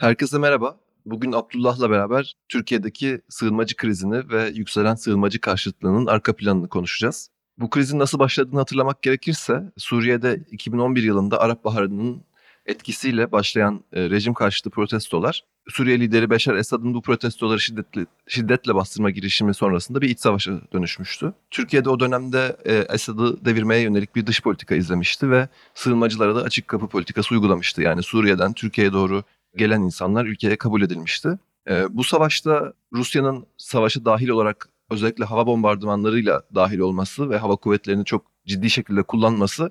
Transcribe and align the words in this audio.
Herkese 0.00 0.38
merhaba. 0.38 0.76
Bugün 1.06 1.32
Abdullah'la 1.32 1.90
beraber 1.90 2.34
Türkiye'deki 2.48 3.20
sığınmacı 3.28 3.76
krizini 3.76 4.30
ve 4.30 4.48
yükselen 4.54 4.94
sığınmacı 4.94 5.40
karşıtlığının 5.40 6.06
arka 6.06 6.36
planını 6.36 6.68
konuşacağız. 6.68 7.30
Bu 7.58 7.70
krizin 7.70 7.98
nasıl 7.98 8.18
başladığını 8.18 8.58
hatırlamak 8.58 9.02
gerekirse 9.02 9.72
Suriye'de 9.76 10.44
2011 10.50 11.02
yılında 11.02 11.40
Arap 11.40 11.64
Baharı'nın 11.64 12.24
etkisiyle 12.66 13.32
başlayan 13.32 13.84
e, 13.92 14.10
rejim 14.10 14.34
karşıtı 14.34 14.70
protestolar 14.70 15.44
Suriye 15.68 16.00
lideri 16.00 16.30
Beşar 16.30 16.54
Esad'ın 16.54 16.94
bu 16.94 17.02
protestoları 17.02 17.60
şiddetli, 17.60 18.06
şiddetle 18.28 18.74
bastırma 18.74 19.10
girişimi 19.10 19.54
sonrasında 19.54 20.00
bir 20.00 20.08
iç 20.08 20.20
savaşa 20.20 20.60
dönüşmüştü. 20.72 21.32
Türkiye'de 21.50 21.90
o 21.90 22.00
dönemde 22.00 22.56
e, 22.64 22.74
Esad'ı 22.94 23.44
devirmeye 23.44 23.82
yönelik 23.82 24.16
bir 24.16 24.26
dış 24.26 24.42
politika 24.42 24.74
izlemişti 24.74 25.30
ve 25.30 25.48
sığınmacılara 25.74 26.34
da 26.34 26.42
açık 26.42 26.68
kapı 26.68 26.88
politikası 26.88 27.34
uygulamıştı. 27.34 27.82
Yani 27.82 28.02
Suriye'den 28.02 28.52
Türkiye'ye 28.52 28.92
doğru 28.92 29.24
gelen 29.56 29.82
insanlar 29.82 30.26
ülkeye 30.26 30.56
kabul 30.56 30.82
edilmişti. 30.82 31.38
E, 31.68 31.96
bu 31.96 32.04
savaşta 32.04 32.72
Rusya'nın 32.92 33.46
savaşa 33.56 34.04
dahil 34.04 34.28
olarak 34.28 34.68
özellikle 34.90 35.24
hava 35.24 35.46
bombardımanlarıyla 35.46 36.42
dahil 36.54 36.78
olması 36.78 37.30
ve 37.30 37.38
hava 37.38 37.56
kuvvetlerini 37.56 38.04
çok 38.04 38.26
ciddi 38.46 38.70
şekilde 38.70 39.02
kullanması 39.02 39.70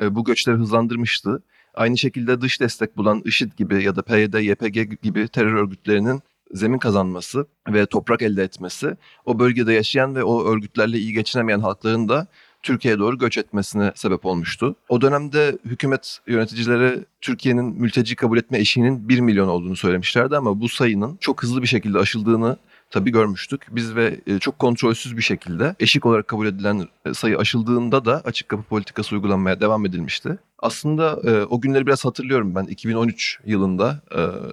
e, 0.00 0.14
bu 0.14 0.24
göçleri 0.24 0.56
hızlandırmıştı. 0.56 1.42
Aynı 1.74 1.98
şekilde 1.98 2.40
dış 2.40 2.60
destek 2.60 2.96
bulan 2.96 3.22
IŞİD 3.24 3.52
gibi 3.56 3.82
ya 3.84 3.96
da 3.96 4.02
PYD, 4.02 4.34
YPG 4.34 5.02
gibi 5.02 5.28
terör 5.28 5.54
örgütlerinin 5.54 6.20
zemin 6.52 6.78
kazanması 6.78 7.46
ve 7.68 7.86
toprak 7.86 8.22
elde 8.22 8.42
etmesi 8.42 8.96
o 9.24 9.38
bölgede 9.38 9.72
yaşayan 9.72 10.14
ve 10.14 10.24
o 10.24 10.44
örgütlerle 10.44 10.98
iyi 10.98 11.12
geçinemeyen 11.12 11.60
halkların 11.60 12.08
da 12.08 12.26
Türkiye'ye 12.62 12.98
doğru 12.98 13.18
göç 13.18 13.38
etmesine 13.38 13.92
sebep 13.94 14.26
olmuştu. 14.26 14.76
O 14.88 15.00
dönemde 15.00 15.58
hükümet 15.64 16.18
yöneticileri 16.26 17.04
Türkiye'nin 17.20 17.64
mülteci 17.64 18.16
kabul 18.16 18.38
etme 18.38 18.58
eşiğinin 18.58 19.08
1 19.08 19.20
milyon 19.20 19.48
olduğunu 19.48 19.76
söylemişlerdi 19.76 20.36
ama 20.36 20.60
bu 20.60 20.68
sayının 20.68 21.16
çok 21.20 21.42
hızlı 21.42 21.62
bir 21.62 21.66
şekilde 21.66 21.98
aşıldığını 21.98 22.56
tabii 22.90 23.10
görmüştük. 23.10 23.66
Biz 23.70 23.94
ve 23.96 24.20
e, 24.26 24.38
çok 24.38 24.58
kontrolsüz 24.58 25.16
bir 25.16 25.22
şekilde 25.22 25.74
eşik 25.80 26.06
olarak 26.06 26.28
kabul 26.28 26.46
edilen 26.46 26.88
e, 27.06 27.14
sayı 27.14 27.38
aşıldığında 27.38 28.04
da 28.04 28.22
açık 28.24 28.48
kapı 28.48 28.62
politikası 28.62 29.14
uygulanmaya 29.14 29.60
devam 29.60 29.86
edilmişti. 29.86 30.38
Aslında 30.58 31.20
e, 31.24 31.44
o 31.44 31.60
günleri 31.60 31.86
biraz 31.86 32.04
hatırlıyorum 32.04 32.54
ben 32.54 32.64
2013 32.64 33.40
yılında 33.46 34.02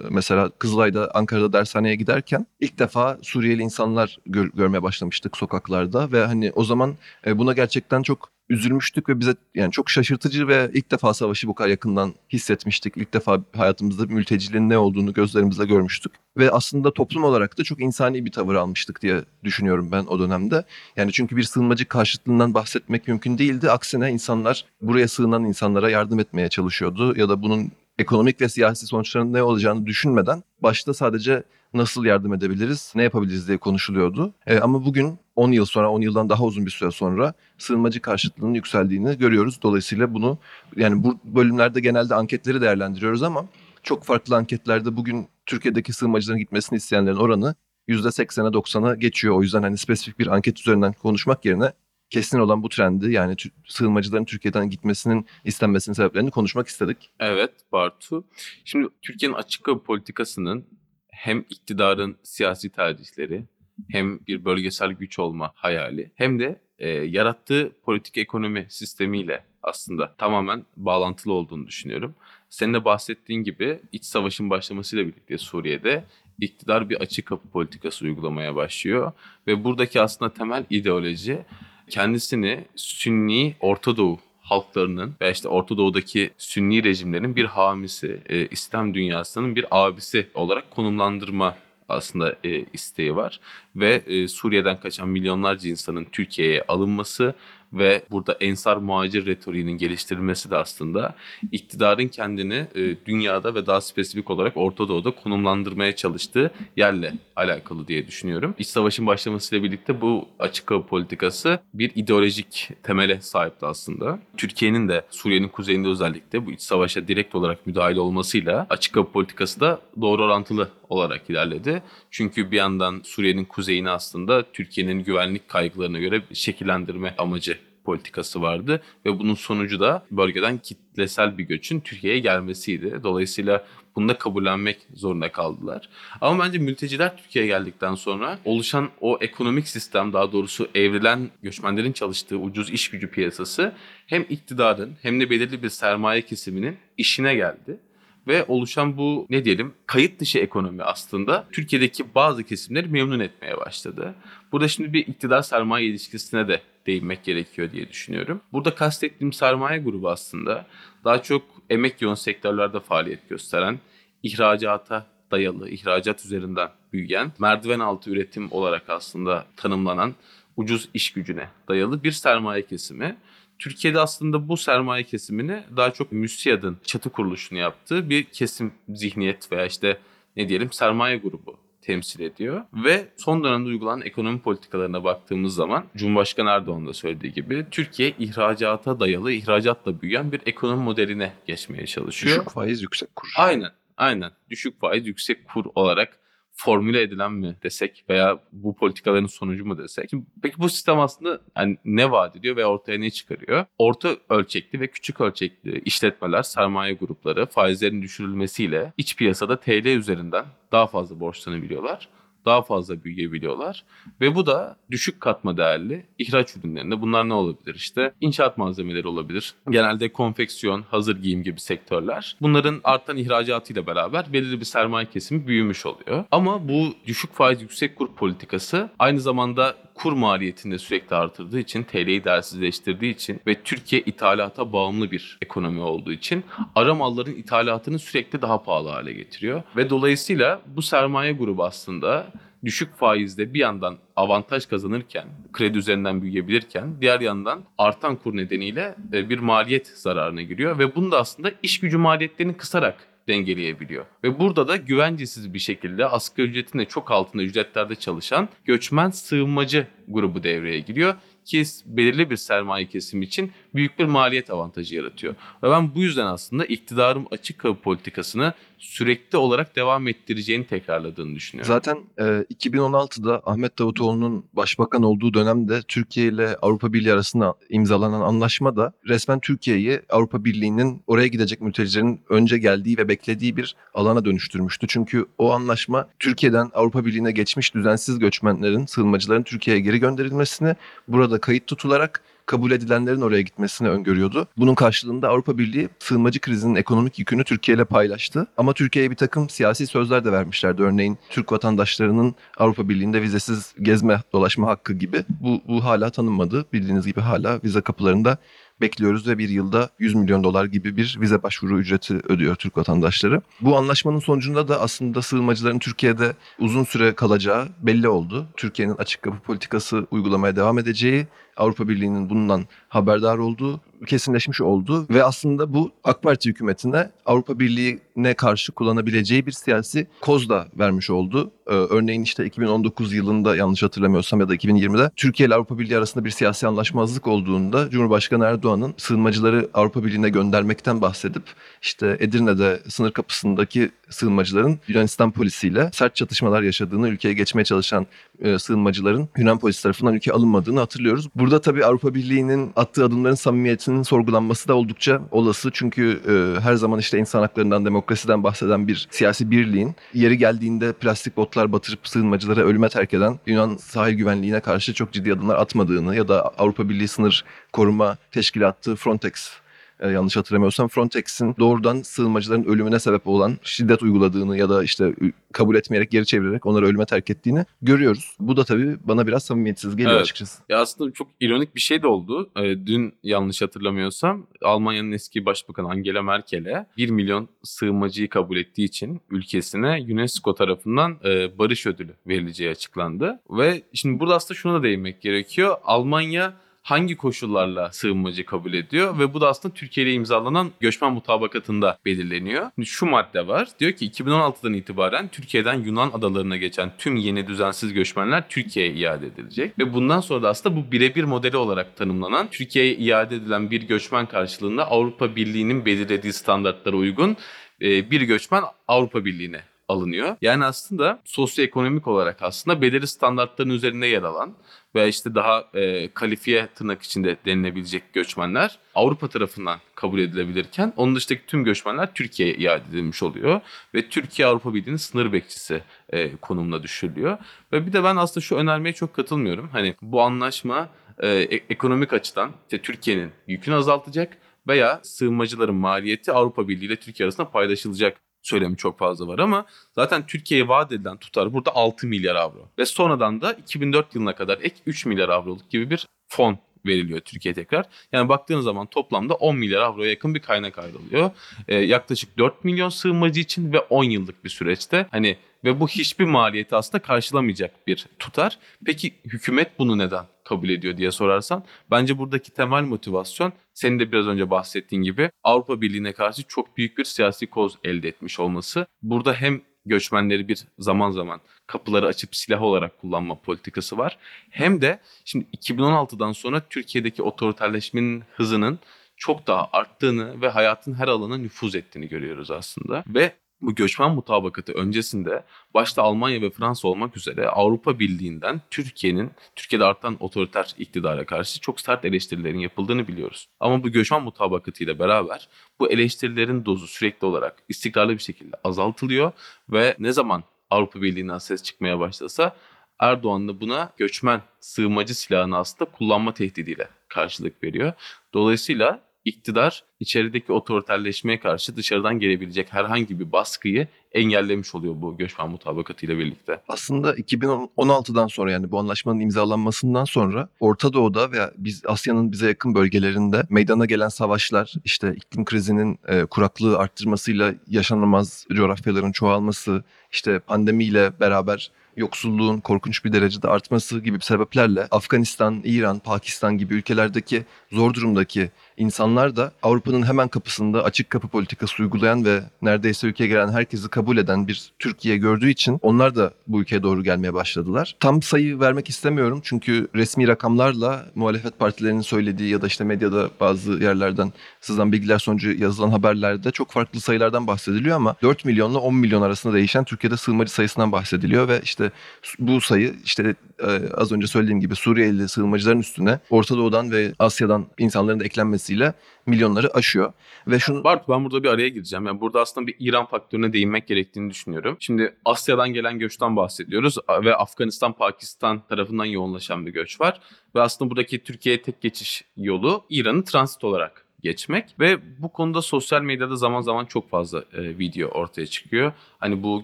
mesela 0.10 0.50
Kızılay'da 0.60 1.12
Ankara'da 1.14 1.54
dershaneye 1.54 1.96
giderken 1.96 2.48
ilk 2.60 2.80
defa 2.80 3.18
Suriyeli 3.22 3.62
insanlar 3.62 4.18
gör, 4.26 4.50
görmeye 4.54 4.84
başlamıştık 4.84 5.38
sokaklarda 5.38 6.12
ve 6.12 6.26
hani 6.26 6.52
o 6.56 6.64
zaman 6.64 6.96
buna 7.36 7.54
gerçekten 7.54 8.04
çok 8.04 8.30
üzülmüştük 8.50 9.10
ve 9.10 9.20
bize 9.20 9.36
yani 9.56 9.72
çok 9.72 9.90
şaşırtıcı 9.90 10.48
ve 10.48 10.72
ilk 10.74 10.92
defa 10.92 11.14
savaşı 11.14 11.48
bu 11.48 11.56
kadar 11.56 11.70
yakından 11.70 12.14
hissetmiştik. 12.34 12.98
İlk 12.98 13.14
defa 13.14 13.44
hayatımızda 13.56 14.06
mülteciliğin 14.06 14.70
ne 14.70 14.78
olduğunu 14.78 15.14
gözlerimizle 15.14 15.66
görmüştük. 15.66 16.12
Ve 16.38 16.52
aslında 16.52 16.94
toplum 16.94 17.24
olarak 17.24 17.58
da 17.58 17.64
çok 17.64 17.82
insani 17.82 18.26
bir 18.26 18.32
tavır 18.32 18.56
almıştık 18.56 19.02
diye 19.02 19.24
düşünüyorum 19.44 19.92
ben 19.92 20.06
o 20.06 20.20
dönemde. 20.20 20.66
Yani 20.96 21.12
çünkü 21.12 21.38
bir 21.38 21.44
sığınmacı 21.44 21.86
karşıtlığından 21.88 22.54
bahsetmek 22.54 23.08
mümkün 23.08 23.38
değildi. 23.38 23.72
Aksine 23.72 24.12
insanlar 24.12 24.66
buraya 24.82 25.08
sığınan 25.08 25.44
insanlara 25.44 25.90
yardım 25.90 26.20
etmeye 26.20 26.50
çalışıyordu 26.50 27.18
ya 27.18 27.30
da 27.30 27.42
bunun 27.42 27.72
ekonomik 28.00 28.42
ve 28.42 28.50
siyasi 28.50 28.86
sonuçlarının 28.86 29.34
ne 29.34 29.44
olacağını 29.44 29.86
düşünmeden 29.86 30.44
başta 30.64 30.94
sadece 30.94 31.44
nasıl 31.74 32.06
yardım 32.06 32.34
edebiliriz, 32.34 32.94
ne 32.96 33.04
yapabiliriz 33.04 33.48
diye 33.48 33.58
konuşuluyordu. 33.58 34.34
E, 34.48 34.60
ama 34.60 34.86
bugün 34.86 35.20
10 35.38 35.52
yıl 35.52 35.66
sonra, 35.66 35.92
10 35.92 36.02
yıldan 36.02 36.30
daha 36.30 36.44
uzun 36.44 36.66
bir 36.66 36.72
süre 36.72 36.92
sonra 36.92 37.34
sığınmacı 37.58 38.02
karşıtlığının 38.02 38.54
yükseldiğini 38.54 39.18
görüyoruz. 39.18 39.60
Dolayısıyla 39.62 40.14
bunu 40.14 40.38
yani 40.76 41.04
bu 41.04 41.20
bölümlerde 41.24 41.80
genelde 41.80 42.16
anketleri 42.16 42.62
değerlendiriyoruz 42.62 43.24
ama 43.24 43.46
çok 43.84 44.04
farklı 44.04 44.36
anketlerde 44.36 44.98
bugün 44.98 45.28
Türkiye'deki 45.46 45.94
sığınmacıların 45.94 46.40
gitmesini 46.40 46.78
isteyenlerin 46.78 47.16
oranı 47.16 47.56
%80'e 47.90 48.52
90'a 48.54 48.96
geçiyor. 48.96 49.36
O 49.36 49.42
yüzden 49.42 49.64
hani 49.64 49.78
spesifik 49.78 50.20
bir 50.20 50.28
anket 50.28 50.60
üzerinden 50.60 50.94
konuşmak 50.94 51.46
yerine 51.46 51.72
kesin 52.10 52.40
olan 52.40 52.64
bu 52.64 52.70
trendi 52.70 53.12
yani 53.12 53.36
sığınmacıların 53.68 54.26
Türkiye'den 54.26 54.70
gitmesinin 54.70 55.26
istenmesinin 55.44 55.94
sebeplerini 55.94 56.32
konuşmak 56.32 56.68
istedik. 56.68 57.12
Evet 57.20 57.52
Bartu. 57.72 58.28
Şimdi 58.66 58.88
Türkiye'nin 59.02 59.36
açık 59.36 59.64
kapı 59.64 59.84
politikasının 59.84 60.66
hem 61.12 61.46
iktidarın 61.50 62.18
siyasi 62.24 62.70
tercihleri 62.70 63.46
hem 63.90 64.20
bir 64.28 64.46
bölgesel 64.46 64.92
güç 64.92 65.20
olma 65.20 65.52
hayali 65.56 66.12
hem 66.16 66.40
de 66.40 66.60
e, 66.80 66.90
yarattığı 66.90 67.72
politik 67.84 68.18
ekonomi 68.18 68.66
sistemiyle 68.70 69.44
aslında 69.64 70.16
tamamen 70.18 70.66
bağlantılı 70.78 71.34
olduğunu 71.34 71.68
düşünüyorum. 71.68 72.16
Senin 72.50 72.74
de 72.74 72.86
bahsettiğin 72.86 73.44
gibi 73.44 73.80
iç 73.92 74.06
savaşın 74.06 74.50
başlamasıyla 74.50 75.08
birlikte 75.08 75.38
Suriye'de 75.38 76.04
iktidar 76.42 76.90
bir 76.90 76.96
açık 76.96 77.26
kapı 77.26 77.50
politikası 77.50 78.06
uygulamaya 78.06 78.56
başlıyor 78.56 79.12
ve 79.48 79.64
buradaki 79.64 80.02
aslında 80.02 80.34
temel 80.34 80.66
ideoloji 80.70 81.46
kendisini 81.90 82.66
Sünni 82.76 83.56
Orta 83.60 83.98
Doğu 83.98 84.20
halklarının 84.42 85.16
veya 85.22 85.32
işte 85.32 85.48
Orta 85.48 85.78
Doğu'daki 85.78 86.30
Sünni 86.38 86.84
rejimlerin 86.84 87.36
bir 87.36 87.46
hamisi, 87.46 88.22
e, 88.30 88.48
İslam 88.48 88.94
dünyasının 88.94 89.56
bir 89.56 89.66
abisi 89.72 90.28
olarak 90.34 90.72
konumlandırma 90.72 91.56
aslında 91.90 92.36
e, 92.44 92.66
isteği 92.74 93.16
var. 93.16 93.40
Ve 93.76 94.04
e, 94.08 94.28
Suriye'den 94.28 94.80
kaçan 94.80 95.10
milyonlarca 95.10 95.70
insanın 95.70 96.06
Türkiye'ye 96.12 96.64
alınması 96.68 97.36
ve 97.74 98.04
burada 98.12 98.34
ensar 98.34 98.78
muhacir 98.78 99.26
retoriğinin 99.26 99.78
geliştirilmesi 99.78 100.52
de 100.52 100.58
aslında 100.58 101.16
iktidarın 101.52 102.08
kendini 102.08 102.68
e, 102.76 103.06
dünyada 103.06 103.56
ve 103.56 103.66
daha 103.66 103.82
spesifik 103.82 104.30
olarak 104.30 104.58
Orta 104.58 104.88
Doğu'da 104.88 105.12
konumlandırmaya 105.12 105.96
çalıştığı 105.96 106.52
yerle 106.78 107.14
alakalı 107.36 107.88
diye 107.88 108.08
düşünüyorum. 108.08 108.56
İç 108.60 108.68
savaşın 108.68 109.08
başlamasıyla 109.08 109.64
birlikte 109.64 110.02
bu 110.02 110.28
açık 110.40 110.68
kapı 110.68 110.88
politikası 110.88 111.60
bir 111.74 111.92
ideolojik 111.96 112.70
temele 112.84 113.22
sahipti 113.22 113.66
aslında. 113.66 114.20
Türkiye'nin 114.38 114.90
de 114.90 115.06
Suriye'nin 115.10 115.50
kuzeyinde 115.50 115.88
özellikle 115.88 116.46
bu 116.46 116.52
iç 116.52 116.62
savaşa 116.62 117.08
direkt 117.08 117.36
olarak 117.36 117.68
müdahale 117.68 118.00
olmasıyla 118.00 118.68
açık 118.70 118.94
kapı 118.94 119.12
politikası 119.12 119.60
da 119.60 119.82
doğru 120.02 120.24
orantılı 120.24 120.70
olarak 120.90 121.30
ilerledi. 121.30 121.84
Çünkü 122.12 122.52
bir 122.52 122.58
yandan 122.58 123.02
Suriye'nin 123.04 123.46
kuzeyini 123.46 123.90
aslında 123.90 124.52
Türkiye'nin 124.52 125.04
güvenlik 125.04 125.50
kaygılarına 125.50 126.00
göre 126.00 126.22
şekillendirme 126.34 127.16
amacı 127.18 127.58
politikası 127.88 128.42
vardı 128.42 128.82
ve 129.06 129.20
bunun 129.20 129.34
sonucu 129.34 129.80
da 129.80 130.06
bölgeden 130.12 130.58
kitlesel 130.58 131.38
bir 131.38 131.44
göçün 131.44 131.80
Türkiye'ye 131.80 132.20
gelmesiydi. 132.20 133.00
Dolayısıyla 133.04 133.66
bunu 133.96 134.10
da 134.10 134.18
kabullenmek 134.18 134.88
zorunda 134.94 135.32
kaldılar. 135.32 135.90
Ama 136.22 136.46
bence 136.46 136.60
mülteciler 136.60 137.18
Türkiye'ye 137.18 137.48
geldikten 137.48 137.96
sonra 137.96 138.40
oluşan 138.46 138.90
o 139.02 139.18
ekonomik 139.22 139.68
sistem 139.68 140.14
daha 140.14 140.32
doğrusu 140.32 140.70
evrilen 140.76 141.30
göçmenlerin 141.44 141.92
çalıştığı 141.92 142.38
ucuz 142.38 142.70
iş 142.70 142.90
gücü 142.90 143.10
piyasası 143.10 143.74
hem 144.08 144.26
iktidarın 144.30 144.96
hem 145.02 145.20
de 145.20 145.30
belirli 145.30 145.64
bir 145.64 145.70
sermaye 145.70 146.22
kesiminin 146.22 146.78
işine 146.98 147.36
geldi 147.36 147.80
ve 148.28 148.46
oluşan 148.48 148.98
bu 148.98 149.28
ne 149.30 149.46
diyelim 149.46 149.74
kayıt 149.86 150.20
dışı 150.20 150.40
ekonomi 150.40 150.84
aslında 150.84 151.48
Türkiye'deki 151.52 152.16
bazı 152.16 152.44
kesimleri 152.44 152.88
memnun 152.88 153.20
etmeye 153.20 153.58
başladı. 153.58 154.16
Burada 154.52 154.68
şimdi 154.68 154.94
bir 154.94 155.08
iktidar 155.08 155.42
sermaye 155.42 155.86
ilişkisine 155.86 156.48
de 156.48 156.62
değinmek 156.88 157.24
gerekiyor 157.24 157.72
diye 157.72 157.90
düşünüyorum. 157.90 158.42
Burada 158.54 158.76
kastettiğim 158.76 159.34
sermaye 159.34 159.80
grubu 159.80 160.10
aslında 160.10 160.66
daha 161.04 161.24
çok 161.24 161.42
emek 161.70 162.02
yoğun 162.02 162.16
sektörlerde 162.16 162.80
faaliyet 162.80 163.30
gösteren, 163.30 163.80
ihracata 164.24 165.08
dayalı, 165.32 165.70
ihracat 165.70 166.26
üzerinden 166.26 166.70
büyüyen, 166.94 167.32
merdiven 167.40 167.80
altı 167.80 168.10
üretim 168.10 168.52
olarak 168.52 168.90
aslında 168.90 169.46
tanımlanan 169.56 170.16
ucuz 170.58 170.90
iş 170.94 171.14
gücüne 171.14 171.50
dayalı 171.68 172.04
bir 172.04 172.12
sermaye 172.12 172.66
kesimi. 172.66 173.18
Türkiye'de 173.60 174.00
aslında 174.00 174.48
bu 174.48 174.58
sermaye 174.58 175.04
kesimini 175.04 175.64
daha 175.76 175.94
çok 175.94 176.12
MÜSİAD'ın 176.12 176.78
çatı 176.84 177.10
kuruluşunu 177.10 177.60
yaptığı 177.60 178.10
bir 178.10 178.24
kesim 178.24 178.72
zihniyet 178.90 179.52
veya 179.52 179.66
işte 179.66 179.98
ne 180.36 180.50
diyelim 180.50 180.72
sermaye 180.72 181.18
grubu 181.18 181.58
temsil 181.82 182.20
ediyor. 182.20 182.64
Ve 182.74 183.08
son 183.18 183.44
dönemde 183.44 183.70
uygulanan 183.70 184.02
ekonomi 184.02 184.40
politikalarına 184.40 185.04
baktığımız 185.04 185.56
zaman 185.56 185.86
Cumhurbaşkanı 185.96 186.50
Erdoğan 186.50 186.88
da 186.88 186.94
söylediği 186.94 187.34
gibi 187.34 187.66
Türkiye 187.72 188.14
ihracata 188.20 189.00
dayalı, 189.00 189.32
ihracatla 189.32 190.02
büyüyen 190.02 190.32
bir 190.32 190.42
ekonomi 190.46 190.84
modeline 190.84 191.34
geçmeye 191.46 191.86
çalışıyor. 191.86 192.36
Düşük 192.36 192.50
faiz, 192.50 192.82
yüksek 192.82 193.16
kur. 193.16 193.30
Aynen. 193.38 193.72
aynen 193.98 194.32
düşük 194.50 194.80
faiz 194.80 195.08
yüksek 195.08 195.48
kur 195.48 195.66
olarak 195.76 196.20
formüle 196.58 197.02
edilen 197.02 197.32
mi 197.32 197.56
desek 197.64 198.06
veya 198.10 198.40
bu 198.52 198.76
politikaların 198.76 199.28
sonucu 199.28 199.66
mu 199.66 199.78
desek. 199.78 200.10
Şimdi, 200.10 200.26
peki 200.42 200.58
bu 200.58 200.70
sistem 200.70 201.00
aslında 201.00 201.42
yani 201.58 201.78
ne 201.86 202.12
vaat 202.12 202.36
ediyor 202.36 202.56
ve 202.56 202.66
ortaya 202.66 203.00
ne 203.00 203.10
çıkarıyor? 203.10 203.66
Orta 203.78 204.16
ölçekli 204.30 204.80
ve 204.80 204.88
küçük 204.88 205.22
ölçekli 205.22 205.80
işletmeler, 205.80 206.44
sermaye 206.44 206.94
grupları 206.94 207.46
faizlerin 207.46 208.02
düşürülmesiyle 208.02 208.94
iç 208.98 209.16
piyasada 209.16 209.60
TL 209.60 209.88
üzerinden 209.88 210.46
daha 210.72 210.88
fazla 210.88 211.20
borçlanabiliyorlar 211.20 212.10
daha 212.48 212.62
fazla 212.62 213.04
büyüyebiliyorlar. 213.04 213.84
Ve 214.22 214.36
bu 214.36 214.46
da 214.46 214.76
düşük 214.92 215.22
katma 215.22 215.58
değerli 215.58 216.06
ihraç 216.20 216.58
ürünlerinde. 216.58 217.02
Bunlar 217.02 217.30
ne 217.30 217.34
olabilir? 217.34 217.76
İşte 217.76 218.14
inşaat 218.22 218.58
malzemeleri 218.58 219.08
olabilir. 219.08 219.54
Genelde 219.70 220.12
konfeksiyon, 220.12 220.82
hazır 220.82 221.22
giyim 221.22 221.44
gibi 221.44 221.60
sektörler. 221.60 222.38
Bunların 222.42 222.82
artan 222.84 223.18
ihracatıyla 223.18 223.88
beraber 223.88 224.34
belirli 224.34 224.60
bir 224.60 224.66
sermaye 224.66 225.06
kesimi 225.06 225.48
büyümüş 225.48 225.86
oluyor. 225.86 226.26
Ama 226.32 226.70
bu 226.70 226.94
düşük 227.08 227.34
faiz 227.34 227.62
yüksek 227.62 227.96
kur 227.96 228.16
politikası 228.16 228.90
aynı 229.00 229.20
zamanda 229.20 229.76
kur 229.98 230.14
maliyetini 230.14 230.74
de 230.74 230.78
sürekli 230.78 231.16
artırdığı 231.16 231.60
için, 231.60 231.84
TL'yi 231.84 232.24
değersizleştirdiği 232.24 233.14
için 233.14 233.40
ve 233.48 233.64
Türkiye 233.64 234.02
ithalata 234.02 234.74
bağımlı 234.74 235.12
bir 235.12 235.38
ekonomi 235.42 235.82
olduğu 235.82 236.12
için 236.12 236.44
ara 236.76 236.96
malların 236.96 237.36
ithalatını 237.36 238.00
sürekli 238.00 238.42
daha 238.42 238.64
pahalı 238.64 238.90
hale 238.90 239.14
getiriyor. 239.14 239.64
Ve 239.76 239.90
dolayısıyla 239.90 240.62
bu 240.66 240.82
sermaye 240.82 241.32
grubu 241.32 241.64
aslında 241.64 242.28
düşük 242.66 242.96
faizde 242.96 243.54
bir 243.54 243.60
yandan 243.60 243.98
avantaj 244.16 244.66
kazanırken, 244.66 245.28
kredi 245.54 245.78
üzerinden 245.78 246.22
büyüyebilirken 246.22 247.02
diğer 247.02 247.20
yandan 247.20 247.64
artan 247.78 248.16
kur 248.16 248.38
nedeniyle 248.38 248.96
e, 249.14 249.30
bir 249.30 249.40
maliyet 249.40 249.88
zararına 249.88 250.42
giriyor 250.42 250.80
ve 250.80 250.96
bunu 250.96 251.12
da 251.12 251.20
aslında 251.20 251.52
iş 251.64 251.80
gücü 251.80 251.98
maliyetlerini 251.98 252.58
kısarak 252.58 253.08
dengeleyebiliyor. 253.28 254.06
Ve 254.24 254.40
burada 254.40 254.68
da 254.68 254.76
güvencesiz 254.76 255.54
bir 255.54 255.60
şekilde 255.60 256.06
asgari 256.06 256.48
ücretin 256.48 256.80
de 256.80 256.86
çok 256.86 257.12
altında 257.12 257.44
ücretlerde 257.44 257.96
çalışan 257.96 258.50
göçmen 258.66 259.10
sığınmacı 259.10 259.88
grubu 260.08 260.44
devreye 260.44 260.80
giriyor 260.80 261.16
ki 261.48 261.64
belirli 261.86 262.30
bir 262.30 262.36
sermaye 262.36 262.86
kesimi 262.86 263.26
için 263.26 263.52
büyük 263.76 264.00
bir 264.00 264.06
maliyet 264.06 264.50
avantajı 264.50 264.96
yaratıyor. 264.96 265.36
Ve 265.64 265.70
ben 265.70 265.96
bu 265.96 266.00
yüzden 266.00 266.26
aslında 266.26 266.66
iktidarın 266.66 267.28
açık 267.32 267.60
kapı 267.60 267.82
politikasını 267.82 268.54
sürekli 268.78 269.38
olarak 269.38 269.76
devam 269.76 270.08
ettireceğini 270.08 270.68
tekrarladığını 270.68 271.36
düşünüyorum. 271.36 271.68
Zaten 271.68 271.98
e, 272.20 272.24
2016'da 272.54 273.42
Ahmet 273.46 273.80
Davutoğlu'nun 273.80 274.46
başbakan 274.54 275.04
olduğu 275.04 275.34
dönemde 275.34 275.82
Türkiye 275.88 276.28
ile 276.28 276.56
Avrupa 276.62 276.94
Birliği 276.94 277.14
arasında 277.14 277.54
imzalanan 277.70 278.22
anlaşma 278.22 278.76
da 278.76 278.94
resmen 279.08 279.40
Türkiye'yi 279.40 280.02
Avrupa 280.10 280.46
Birliği'nin 280.46 281.04
oraya 281.08 281.28
gidecek 281.28 281.62
mültecilerin 281.62 282.22
önce 282.30 282.58
geldiği 282.58 282.98
ve 282.98 283.08
beklediği 283.08 283.58
bir 283.58 283.76
alana 283.94 284.26
dönüştürmüştü. 284.26 284.88
Çünkü 284.90 285.26
o 285.38 285.52
anlaşma 285.52 286.08
Türkiye'den 286.20 286.72
Avrupa 286.74 287.06
Birliği'ne 287.06 287.32
geçmiş 287.32 287.76
düzensiz 287.76 288.20
göçmenlerin, 288.20 288.86
sığınmacıların 288.86 289.44
Türkiye'ye 289.44 289.82
geri 289.82 290.00
gönderilmesini, 290.00 290.76
burada 291.08 291.40
kayıt 291.40 291.68
tutularak 291.68 292.24
kabul 292.48 292.72
edilenlerin 292.72 293.22
oraya 293.22 293.42
gitmesini 293.42 293.90
öngörüyordu. 293.90 294.48
Bunun 294.58 294.76
karşılığında 294.76 295.30
Avrupa 295.30 295.58
Birliği 295.58 295.90
sığınmacı 296.00 296.40
krizinin 296.40 296.76
ekonomik 296.76 297.20
yükünü 297.20 297.44
Türkiye 297.44 297.78
ile 297.78 297.86
paylaştı. 297.86 298.48
Ama 298.58 298.74
Türkiye'ye 298.74 299.12
bir 299.12 299.16
takım 299.16 299.50
siyasi 299.50 299.88
sözler 299.88 300.26
de 300.26 300.32
vermişlerdi. 300.32 300.84
Örneğin 300.84 301.18
Türk 301.30 301.52
vatandaşlarının 301.52 302.36
Avrupa 302.58 302.90
Birliği'nde 302.90 303.22
vizesiz 303.22 303.76
gezme, 303.82 304.22
dolaşma 304.34 304.68
hakkı 304.68 304.94
gibi. 304.94 305.24
Bu, 305.30 305.62
bu 305.68 305.84
hala 305.84 306.10
tanınmadı. 306.10 306.66
Bildiğiniz 306.74 307.06
gibi 307.06 307.22
hala 307.22 307.60
vize 307.64 307.82
kapılarında 307.82 308.38
bekliyoruz 308.82 309.28
ve 309.28 309.38
bir 309.38 309.50
yılda 309.50 309.90
100 310.00 310.16
milyon 310.16 310.44
dolar 310.44 310.66
gibi 310.66 310.98
bir 310.98 311.18
vize 311.22 311.44
başvuru 311.44 311.80
ücreti 311.80 312.14
ödüyor 312.14 312.56
Türk 312.56 312.78
vatandaşları. 312.78 313.42
Bu 313.62 313.78
anlaşmanın 313.78 314.20
sonucunda 314.20 314.68
da 314.68 314.82
aslında 314.82 315.22
sığınmacıların 315.22 315.80
Türkiye'de 315.80 316.34
uzun 316.60 316.84
süre 316.84 317.16
kalacağı 317.16 317.68
belli 317.82 318.08
oldu. 318.10 318.46
Türkiye'nin 318.58 318.96
açık 318.96 319.22
kapı 319.22 319.40
politikası 319.40 320.08
uygulamaya 320.12 320.56
devam 320.56 320.80
edeceği, 320.80 321.28
Avrupa 321.58 321.88
Birliği'nin 321.88 322.30
bundan 322.30 322.66
haberdar 322.90 323.38
olduğu 323.38 323.82
kesinleşmiş 324.08 324.62
oldu 324.62 325.06
ve 325.10 325.24
aslında 325.24 325.74
bu 325.74 325.92
AK 326.04 326.22
Parti 326.24 326.50
hükümetine 326.50 327.10
Avrupa 327.26 327.60
Birliği'ne 327.60 328.34
karşı 328.34 328.72
kullanabileceği 328.72 329.46
bir 329.46 329.52
siyasi 329.52 330.08
koz 330.22 330.50
da 330.50 330.68
vermiş 330.80 331.10
oldu. 331.10 331.52
Ee, 331.68 331.74
örneğin 331.74 332.24
işte 332.24 332.46
2019 332.46 333.14
yılında 333.14 333.56
yanlış 333.56 333.84
hatırlamıyorsam 333.84 334.40
ya 334.40 334.50
da 334.50 334.56
2020'de 334.56 335.12
Türkiye 335.16 335.48
ile 335.48 335.56
Avrupa 335.56 335.80
Birliği 335.80 335.98
arasında 335.98 336.26
bir 336.26 336.30
siyasi 336.30 336.68
anlaşmazlık 336.68 337.28
olduğunda 337.28 337.90
Cumhurbaşkanı 337.90 338.46
Erdoğan'ın 338.46 338.94
sığınmacıları 338.98 339.70
Avrupa 339.74 340.04
Birliği'ne 340.04 340.30
göndermekten 340.30 341.02
bahsedip 341.02 341.44
işte 341.82 342.18
Edirne'de 342.20 342.80
sınır 342.88 343.12
kapısındaki 343.12 343.92
sığınmacıların 344.10 344.80
Yunanistan 344.88 345.32
polisiyle 345.32 345.90
sert 345.94 346.16
çatışmalar 346.16 346.62
yaşadığını, 346.62 347.10
ülkeye 347.10 347.34
geçmeye 347.34 347.64
çalışan 347.66 348.08
e, 348.42 348.60
sığınmacıların 348.60 349.30
Yunan 349.38 349.60
polisi 349.60 349.84
tarafından 349.84 350.14
ülkeye 350.14 350.32
alınmadığını 350.32 350.80
hatırlıyoruz. 350.80 351.28
Burada 351.36 351.62
tabii 351.62 351.86
Avrupa 351.86 352.14
Birliği'nin 352.14 352.72
attığı 352.76 353.06
adımların 353.06 353.36
samimiyetinin 353.36 354.04
sorgulanması 354.04 354.68
da 354.68 354.76
oldukça 354.76 355.22
olası. 355.32 355.70
Çünkü 355.74 356.22
e, 356.28 356.62
her 356.62 356.76
zaman 356.76 357.00
işte 357.00 357.18
insan 357.18 357.42
haklarından, 357.42 357.86
demokrasiden 357.86 358.44
bahseden 358.44 358.88
bir 358.88 359.08
siyasi 359.12 359.52
birliğin 359.52 359.96
yeri 360.14 360.38
geldiğinde 360.38 360.94
plastik 360.94 361.38
botlar 361.38 361.72
batırıp 361.72 362.08
sığınmacıları 362.08 362.66
ölüme 362.66 362.90
terk 362.90 363.14
eden 363.14 363.40
Yunan 363.46 363.78
sahil 363.78 364.14
güvenliğine 364.14 364.60
karşı 364.60 364.94
çok 364.94 365.12
ciddi 365.14 365.34
adımlar 365.34 365.56
atmadığını 365.56 366.16
ya 366.16 366.28
da 366.28 366.42
Avrupa 366.58 366.90
Birliği 366.90 367.08
Sınır 367.08 367.46
Koruma 367.74 368.18
Teşkilatı 368.32 368.96
Frontex 368.96 369.52
e, 370.00 370.10
yanlış 370.10 370.38
hatırlamıyorsam 370.38 370.88
Frontex'in 370.88 371.56
doğrudan 371.60 372.02
sığınmacıların 372.02 372.64
ölümüne 372.64 373.00
sebep 373.00 373.28
olan 373.28 373.58
şiddet 373.64 374.04
uyguladığını 374.04 374.58
ya 374.58 374.70
da 374.70 374.84
işte 374.84 375.16
kabul 375.54 375.76
etmeyerek 375.76 376.12
geri 376.12 376.26
çevirerek 376.26 376.66
onları 376.66 376.86
ölüme 376.86 377.06
terk 377.06 377.30
ettiğini 377.30 377.66
görüyoruz. 377.82 378.36
Bu 378.40 378.58
da 378.58 378.64
tabii 378.64 378.98
bana 379.04 379.28
biraz 379.28 379.46
samimiyetsiz 379.46 379.96
geliyor 379.96 380.12
Evet. 380.12 380.22
açıkçası. 380.22 380.64
Ya 380.70 380.80
aslında 380.80 381.12
çok 381.12 381.28
ironik 381.40 381.76
bir 381.76 381.80
şey 381.80 382.02
de 382.02 382.08
oldu. 382.08 382.50
Ee, 382.58 382.86
dün 382.86 383.14
yanlış 383.24 383.62
hatırlamıyorsam 383.62 384.48
Almanya'nın 384.62 385.12
eski 385.12 385.46
başbakanı 385.46 385.90
Angela 385.90 386.22
Merkel'e 386.22 386.86
1 386.98 387.10
milyon 387.10 387.50
sığınmacıyı 387.64 388.30
kabul 388.30 388.58
ettiği 388.58 388.84
için 388.84 389.22
ülkesine 389.30 390.06
UNESCO 390.12 390.56
tarafından 390.56 391.18
e, 391.26 391.58
barış 391.60 391.88
ödülü 391.88 392.14
verileceği 392.28 392.70
açıklandı. 392.70 393.40
Ve 393.50 393.82
şimdi 393.94 394.20
burada 394.20 394.36
aslında 394.36 394.58
şuna 394.58 394.74
da 394.80 394.84
değinmek 394.84 395.22
gerekiyor. 395.22 395.76
Almanya 395.84 396.54
hangi 396.88 397.18
koşullarla 397.18 397.92
sığınmacı 397.92 398.46
kabul 398.46 398.74
ediyor 398.74 399.20
ve 399.20 399.34
bu 399.34 399.42
da 399.42 399.50
aslında 399.50 399.74
Türkiye 399.74 400.06
ile 400.06 400.14
imzalanan 400.14 400.72
göçmen 400.80 401.14
mutabakatında 401.14 401.98
belirleniyor. 402.06 402.72
Şu 402.86 403.06
madde 403.06 403.48
var. 403.48 403.70
Diyor 403.80 403.92
ki 403.92 404.10
2016'dan 404.10 404.74
itibaren 404.74 405.28
Türkiye'den 405.28 405.74
Yunan 405.74 406.12
adalarına 406.14 406.58
geçen 406.58 406.92
tüm 406.98 407.16
yeni 407.16 407.48
düzensiz 407.48 407.94
göçmenler 407.94 408.50
Türkiye'ye 408.50 408.94
iade 408.94 409.28
edilecek. 409.28 409.80
Ve 409.80 409.94
bundan 409.94 410.20
sonra 410.20 410.44
da 410.44 410.50
aslında 410.50 410.76
bu 410.76 410.92
birebir 410.92 411.24
modeli 411.24 411.58
olarak 411.58 411.96
tanımlanan 411.98 412.48
Türkiye'ye 412.52 412.96
iade 412.96 413.36
edilen 413.36 413.72
bir 413.72 413.82
göçmen 413.82 414.26
karşılığında 414.26 414.92
Avrupa 414.92 415.36
Birliği'nin 415.36 415.86
belirlediği 415.86 416.34
standartlara 416.34 416.96
uygun 416.96 417.38
e, 417.82 418.12
bir 418.12 418.22
göçmen 418.22 418.64
Avrupa 418.88 419.26
Birliği'ne 419.26 419.62
alınıyor. 419.88 420.36
Yani 420.42 420.66
aslında 420.66 421.20
sosyoekonomik 421.26 422.08
olarak 422.08 422.42
aslında 422.42 422.82
belirli 422.82 423.08
standartların 423.08 423.70
üzerinde 423.70 424.08
yer 424.08 424.24
alan 424.24 424.54
ve 424.96 425.08
işte 425.08 425.36
daha 425.36 425.68
e, 425.74 426.14
kalifiye 426.14 426.68
tırnak 426.76 427.02
içinde 427.02 427.38
denilebilecek 427.46 428.14
göçmenler 428.14 428.80
Avrupa 428.96 429.28
tarafından 429.28 429.80
kabul 429.96 430.20
edilebilirken 430.20 430.94
onun 430.98 431.16
dışındaki 431.16 431.46
tüm 431.46 431.64
göçmenler 431.64 432.14
Türkiye'ye 432.14 432.56
iade 432.56 432.84
edilmiş 432.90 433.24
oluyor 433.24 433.62
ve 433.94 434.10
Türkiye 434.10 434.48
Avrupa 434.48 434.74
Birliği'nin 434.74 434.98
sınır 434.98 435.34
bekçisi 435.34 435.84
e, 436.10 436.36
konumuna 436.36 436.84
düşürülüyor. 436.84 437.38
Ve 437.72 437.88
bir 437.88 437.94
de 437.94 438.04
ben 438.04 438.16
aslında 438.16 438.44
şu 438.44 438.56
önermeye 438.56 438.94
çok 438.94 439.14
katılmıyorum. 439.14 439.70
Hani 439.72 439.96
bu 440.02 440.22
anlaşma 440.22 440.90
e, 441.20 441.28
e- 441.28 441.64
ekonomik 441.70 442.14
açıdan 442.14 442.52
işte 442.64 442.82
Türkiye'nin 442.82 443.32
yükünü 443.48 443.76
azaltacak 443.76 444.38
veya 444.68 445.00
sığınmacıların 445.04 445.76
maliyeti 445.76 446.32
Avrupa 446.32 446.68
Birliği 446.68 446.86
ile 446.86 446.96
Türkiye 446.96 447.26
arasında 447.26 447.50
paylaşılacak 447.50 448.27
söylemi 448.48 448.78
çok 448.78 449.00
fazla 449.00 449.28
var 449.28 449.40
ama 449.40 449.66
zaten 449.96 450.26
Türkiye'ye 450.26 450.68
vaat 450.68 450.92
edilen 450.92 451.18
tutar 451.18 451.54
burada 451.54 451.76
6 451.76 452.08
milyar 452.08 452.36
avro. 452.36 452.70
Ve 452.80 452.86
sonradan 452.86 453.42
da 453.42 453.54
2004 453.54 454.16
yılına 454.16 454.36
kadar 454.36 454.58
ek 454.62 454.76
3 454.86 455.06
milyar 455.06 455.30
avroluk 455.30 455.70
gibi 455.70 455.90
bir 455.90 456.08
fon 456.28 456.58
veriliyor 456.86 457.20
Türkiye 457.20 457.54
tekrar. 457.54 457.86
Yani 458.12 458.30
baktığın 458.30 458.62
zaman 458.62 458.88
toplamda 458.88 459.34
10 459.34 459.56
milyar 459.56 459.82
avroya 459.82 460.10
yakın 460.10 460.36
bir 460.36 460.40
kaynak 460.40 460.80
ayrılıyor. 460.80 461.32
Ee, 461.68 461.76
yaklaşık 461.76 462.38
4 462.38 462.64
milyon 462.64 462.90
sığınmacı 462.90 463.40
için 463.40 463.74
ve 463.74 463.80
10 463.80 464.04
yıllık 464.04 464.44
bir 464.44 464.50
süreçte 464.50 465.06
hani 465.12 465.38
ve 465.68 465.80
bu 465.80 465.88
hiçbir 465.88 466.26
maliyeti 466.26 466.76
aslında 466.76 467.02
karşılamayacak 467.02 467.88
bir 467.88 468.06
tutar. 468.20 468.60
Peki 468.86 469.14
hükümet 469.26 469.80
bunu 469.80 469.98
neden 469.98 470.26
kabul 470.44 470.70
ediyor 470.70 470.98
diye 470.98 471.12
sorarsan 471.12 471.64
bence 471.92 472.18
buradaki 472.18 472.52
temel 472.52 472.84
motivasyon 472.84 473.54
senin 473.74 474.00
de 474.00 474.12
biraz 474.12 474.28
önce 474.28 474.50
bahsettiğin 474.50 475.04
gibi 475.04 475.30
Avrupa 475.44 475.82
Birliği'ne 475.82 476.14
karşı 476.14 476.44
çok 476.44 476.78
büyük 476.78 476.98
bir 476.98 477.04
siyasi 477.04 477.48
koz 477.48 477.78
elde 477.84 478.08
etmiş 478.08 478.40
olması. 478.40 478.88
Burada 479.02 479.34
hem 479.34 479.62
göçmenleri 479.86 480.48
bir 480.48 480.66
zaman 480.80 481.12
zaman 481.12 481.42
kapıları 481.68 482.08
açıp 482.08 482.36
silah 482.36 482.62
olarak 482.62 483.02
kullanma 483.02 483.36
politikası 483.36 483.98
var. 483.98 484.18
Hem 484.50 484.82
de 484.82 485.00
şimdi 485.26 485.46
2016'dan 485.58 486.32
sonra 486.32 486.62
Türkiye'deki 486.70 487.24
otoriterleşmenin 487.24 488.24
hızının 488.36 488.80
çok 489.18 489.48
daha 489.48 489.70
arttığını 489.72 490.42
ve 490.42 490.50
hayatın 490.50 490.94
her 490.94 491.08
alana 491.08 491.38
nüfuz 491.38 491.76
ettiğini 491.76 492.08
görüyoruz 492.08 492.52
aslında. 492.52 493.04
Ve 493.08 493.34
bu 493.62 493.76
göçmen 493.76 494.12
mutabakatı 494.12 494.74
öncesinde 494.74 495.44
başta 495.74 496.04
Almanya 496.04 496.42
ve 496.42 496.50
Fransa 496.50 496.88
olmak 496.88 497.18
üzere 497.18 497.50
Avrupa 497.50 498.00
Birliği'nden 498.00 498.62
Türkiye'nin 498.72 499.32
Türkiye'de 499.56 499.86
artan 499.86 500.18
otoriter 500.20 500.76
iktidara 500.78 501.26
karşı 501.26 501.62
çok 501.62 501.82
sert 501.82 502.06
eleştirilerin 502.06 502.60
yapıldığını 502.60 503.08
biliyoruz. 503.08 503.50
Ama 503.60 503.84
bu 503.84 503.90
göçmen 503.90 504.22
mutabakatı 504.24 504.84
ile 504.84 505.00
beraber 505.00 505.50
bu 505.80 505.92
eleştirilerin 505.92 506.66
dozu 506.66 506.88
sürekli 506.88 507.26
olarak 507.28 507.64
istikrarlı 507.70 508.14
bir 508.14 508.24
şekilde 508.24 508.56
azaltılıyor 508.64 509.32
ve 509.70 509.96
ne 510.00 510.12
zaman 510.12 510.44
Avrupa 510.70 511.02
Birliği'nden 511.02 511.38
ses 511.38 511.64
çıkmaya 511.64 512.00
başlasa 512.00 512.56
Erdoğan 513.00 513.48
da 513.48 513.62
buna 513.62 513.94
göçmen 513.98 514.42
sığınmacı 514.60 515.16
silahını 515.16 515.58
aslında 515.58 515.92
kullanma 515.92 516.34
tehdidiyle 516.34 516.88
karşılık 517.08 517.64
veriyor. 517.64 517.94
Dolayısıyla 518.34 519.07
iktidar 519.28 519.84
içerideki 520.00 520.52
otoriterleşmeye 520.52 521.40
karşı 521.40 521.76
dışarıdan 521.76 522.20
gelebilecek 522.20 522.74
herhangi 522.74 523.20
bir 523.20 523.32
baskıyı 523.32 523.88
engellemiş 524.12 524.76
oluyor 524.76 525.02
bu 525.02 525.18
göçmen 525.18 525.50
mutabakatıyla 525.50 526.18
birlikte. 526.18 526.62
Aslında 526.68 527.16
2016'dan 527.16 528.28
sonra 528.28 528.52
yani 528.52 528.72
bu 528.72 528.80
anlaşmanın 528.80 529.20
imzalanmasından 529.20 530.06
sonra 530.06 530.50
Orta 530.60 530.94
Doğu'da 530.94 531.32
veya 531.32 531.52
biz 531.58 531.82
Asya'nın 531.86 532.32
bize 532.32 532.48
yakın 532.48 532.76
bölgelerinde 532.76 533.44
meydana 533.50 533.86
gelen 533.86 534.08
savaşlar, 534.08 534.74
işte 534.84 535.16
iklim 535.16 535.46
krizinin 535.46 536.00
e, 536.08 536.26
kuraklığı 536.26 536.78
arttırmasıyla 536.78 537.54
yaşanamaz 537.68 538.46
coğrafyaların 538.54 539.12
çoğalması, 539.12 539.84
işte 540.12 540.40
pandemiyle 540.40 541.20
beraber 541.20 541.72
yoksulluğun 541.98 542.60
korkunç 542.60 543.06
bir 543.06 543.14
derecede 543.14 543.48
artması 543.48 544.00
gibi 544.00 544.18
sebeplerle 544.22 544.88
Afganistan, 544.92 545.62
İran, 545.64 546.00
Pakistan 546.00 546.58
gibi 546.58 546.74
ülkelerdeki 546.74 547.46
zor 547.72 547.94
durumdaki 547.94 548.52
insanlar 548.78 549.36
da 549.36 549.52
Avrupa'nın 549.64 550.04
hemen 550.04 550.28
kapısında 550.28 550.84
açık 550.84 551.10
kapı 551.10 551.28
politikası 551.28 551.84
uygulayan 551.84 552.26
ve 552.26 552.44
neredeyse 552.62 553.08
ülkeye 553.08 553.28
gelen 553.28 553.50
herkesi 553.50 553.90
kabul 553.90 554.18
eden 554.18 554.48
bir 554.48 554.72
Türkiye 554.80 555.18
gördüğü 555.18 555.50
için 555.50 555.80
onlar 555.82 556.16
da 556.16 556.34
bu 556.48 556.62
ülkeye 556.62 556.84
doğru 556.84 557.04
gelmeye 557.04 557.34
başladılar. 557.34 557.96
Tam 558.00 558.22
sayı 558.22 558.60
vermek 558.60 558.90
istemiyorum 558.90 559.42
çünkü 559.44 559.88
resmi 559.96 560.28
rakamlarla 560.28 561.06
muhalefet 561.16 561.60
partilerinin 561.60 562.02
söylediği 562.02 562.50
ya 562.50 562.62
da 562.62 562.68
işte 562.68 562.84
medyada 562.84 563.30
bazı 563.40 563.72
yerlerden 563.72 564.34
sızan 564.62 564.92
bilgiler 564.92 565.20
sonucu 565.20 565.52
yazılan 565.52 565.90
haberlerde 565.90 566.52
çok 566.52 566.72
farklı 566.72 567.00
sayılardan 567.00 567.48
bahsediliyor 567.48 567.96
ama 567.96 568.16
4 568.22 568.46
milyonla 568.46 568.80
10 568.80 568.96
milyon 568.96 569.22
arasında 569.22 569.54
değişen 569.54 569.84
Türkiye'de 569.84 570.18
sığınmacı 570.18 570.52
sayısından 570.52 570.92
bahsediliyor 570.92 571.48
ve 571.48 571.62
işte 571.64 571.92
bu 572.40 572.62
sayı 572.62 572.96
işte 573.06 573.36
e, 573.60 573.80
az 573.98 574.12
önce 574.12 574.28
söylediğim 574.28 574.60
gibi 574.60 574.76
Suriyeli 574.76 575.30
sığınmacıların 575.30 575.80
üstüne 575.80 576.20
Orta 576.30 576.58
Doğu'dan 576.58 576.92
ve 576.92 577.14
Asya'dan 577.20 577.66
insanların 577.78 578.20
da 578.20 578.24
eklenmesiyle 578.68 578.94
milyonları 579.26 579.74
aşıyor. 579.74 580.14
Ve 580.48 580.60
şunu 580.60 580.84
Bart 580.84 581.10
ben 581.10 581.24
burada 581.24 581.44
bir 581.44 581.50
araya 581.50 581.70
gireceğim. 581.70 582.06
Yani 582.06 582.22
burada 582.22 582.42
aslında 582.42 582.68
bir 582.68 582.76
İran 582.80 583.06
faktörüne 583.06 583.54
değinmek 583.54 583.88
gerektiğini 583.88 584.30
düşünüyorum. 584.30 584.78
Şimdi 584.80 585.16
Asya'dan 585.26 585.74
gelen 585.74 586.00
göçten 586.00 586.36
bahsediyoruz 586.36 586.98
ve 587.10 587.36
Afganistan, 587.36 587.94
Pakistan 587.94 588.62
tarafından 588.70 589.06
yoğunlaşan 589.06 589.66
bir 589.66 589.74
göç 589.74 590.02
var. 590.02 590.20
Ve 590.56 590.62
aslında 590.62 590.92
buradaki 590.92 591.24
Türkiye'ye 591.24 591.62
tek 591.62 591.82
geçiş 591.82 592.24
yolu 592.38 592.86
İran'ın 592.90 593.22
transit 593.22 593.64
olarak 593.64 594.06
geçmek 594.24 594.76
ve 594.80 594.98
bu 595.20 595.30
konuda 595.30 595.62
sosyal 595.62 596.02
medyada 596.02 596.36
zaman 596.36 596.62
zaman 596.62 596.86
çok 596.86 597.10
fazla 597.10 597.40
e, 597.54 597.78
video 597.78 598.10
ortaya 598.10 598.48
çıkıyor. 598.48 598.92
Hani 599.20 599.44
bu 599.44 599.64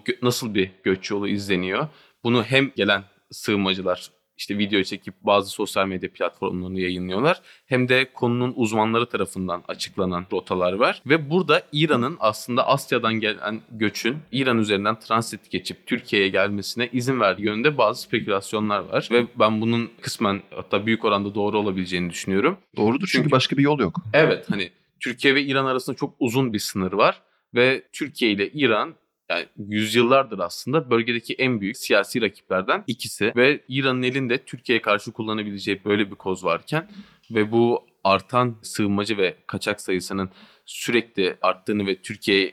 nasıl 0.22 0.54
bir 0.54 0.70
göç 0.82 1.10
yolu 1.10 1.28
izleniyor? 1.28 1.88
Bunu 2.24 2.42
hem 2.42 2.70
gelen 2.76 3.04
sığınmacılar 3.30 4.10
işte 4.38 4.58
video 4.58 4.82
çekip 4.82 5.14
bazı 5.22 5.50
sosyal 5.50 5.86
medya 5.86 6.12
platformlarını 6.12 6.80
yayınlıyorlar. 6.80 7.40
Hem 7.66 7.88
de 7.88 8.12
konunun 8.12 8.52
uzmanları 8.56 9.06
tarafından 9.06 9.62
açıklanan 9.68 10.26
rotalar 10.32 10.72
var. 10.72 11.02
Ve 11.06 11.30
burada 11.30 11.62
İran'ın 11.72 12.16
aslında 12.20 12.66
Asya'dan 12.68 13.14
gelen 13.14 13.60
göçün 13.70 14.16
İran 14.32 14.58
üzerinden 14.58 14.98
transit 14.98 15.50
geçip 15.50 15.86
Türkiye'ye 15.86 16.28
gelmesine 16.28 16.88
izin 16.92 17.20
verdiği 17.20 17.42
yönünde 17.46 17.78
bazı 17.78 18.02
spekülasyonlar 18.02 18.80
var. 18.80 19.08
Ve 19.10 19.26
ben 19.38 19.60
bunun 19.60 19.90
kısmen 20.00 20.42
hatta 20.54 20.86
büyük 20.86 21.04
oranda 21.04 21.34
doğru 21.34 21.58
olabileceğini 21.58 22.10
düşünüyorum. 22.10 22.58
doğrudur 22.76 23.06
çünkü 23.06 23.12
Çünkü- 23.12 23.30
başka 23.30 23.56
bir 23.56 23.62
yol 23.62 23.78
yok. 23.78 23.96
Evet 24.12 24.50
hani 24.50 24.70
Türkiye 25.00 25.34
ve 25.34 25.42
İran 25.42 25.64
arasında 25.66 25.96
çok 25.96 26.14
uzun 26.18 26.52
bir 26.52 26.58
sınır 26.58 26.92
var 26.92 27.20
ve 27.54 27.82
Türkiye 27.92 28.30
ile 28.30 28.50
İran 28.50 28.94
yani 29.30 29.46
yüzyıllardır 29.68 30.38
aslında 30.38 30.90
bölgedeki 30.90 31.34
en 31.34 31.60
büyük 31.60 31.76
siyasi 31.76 32.20
rakiplerden 32.20 32.84
ikisi 32.86 33.32
ve 33.36 33.60
İran'ın 33.68 34.02
elinde 34.02 34.44
Türkiye'ye 34.44 34.82
karşı 34.82 35.12
kullanabileceği 35.12 35.84
böyle 35.84 36.10
bir 36.10 36.16
koz 36.16 36.44
varken 36.44 36.90
ve 37.30 37.52
bu 37.52 37.86
artan 38.04 38.56
sığınmacı 38.62 39.18
ve 39.18 39.36
kaçak 39.46 39.80
sayısının 39.80 40.30
sürekli 40.66 41.36
arttığını 41.42 41.86
ve 41.86 42.02
Türkiye 42.02 42.52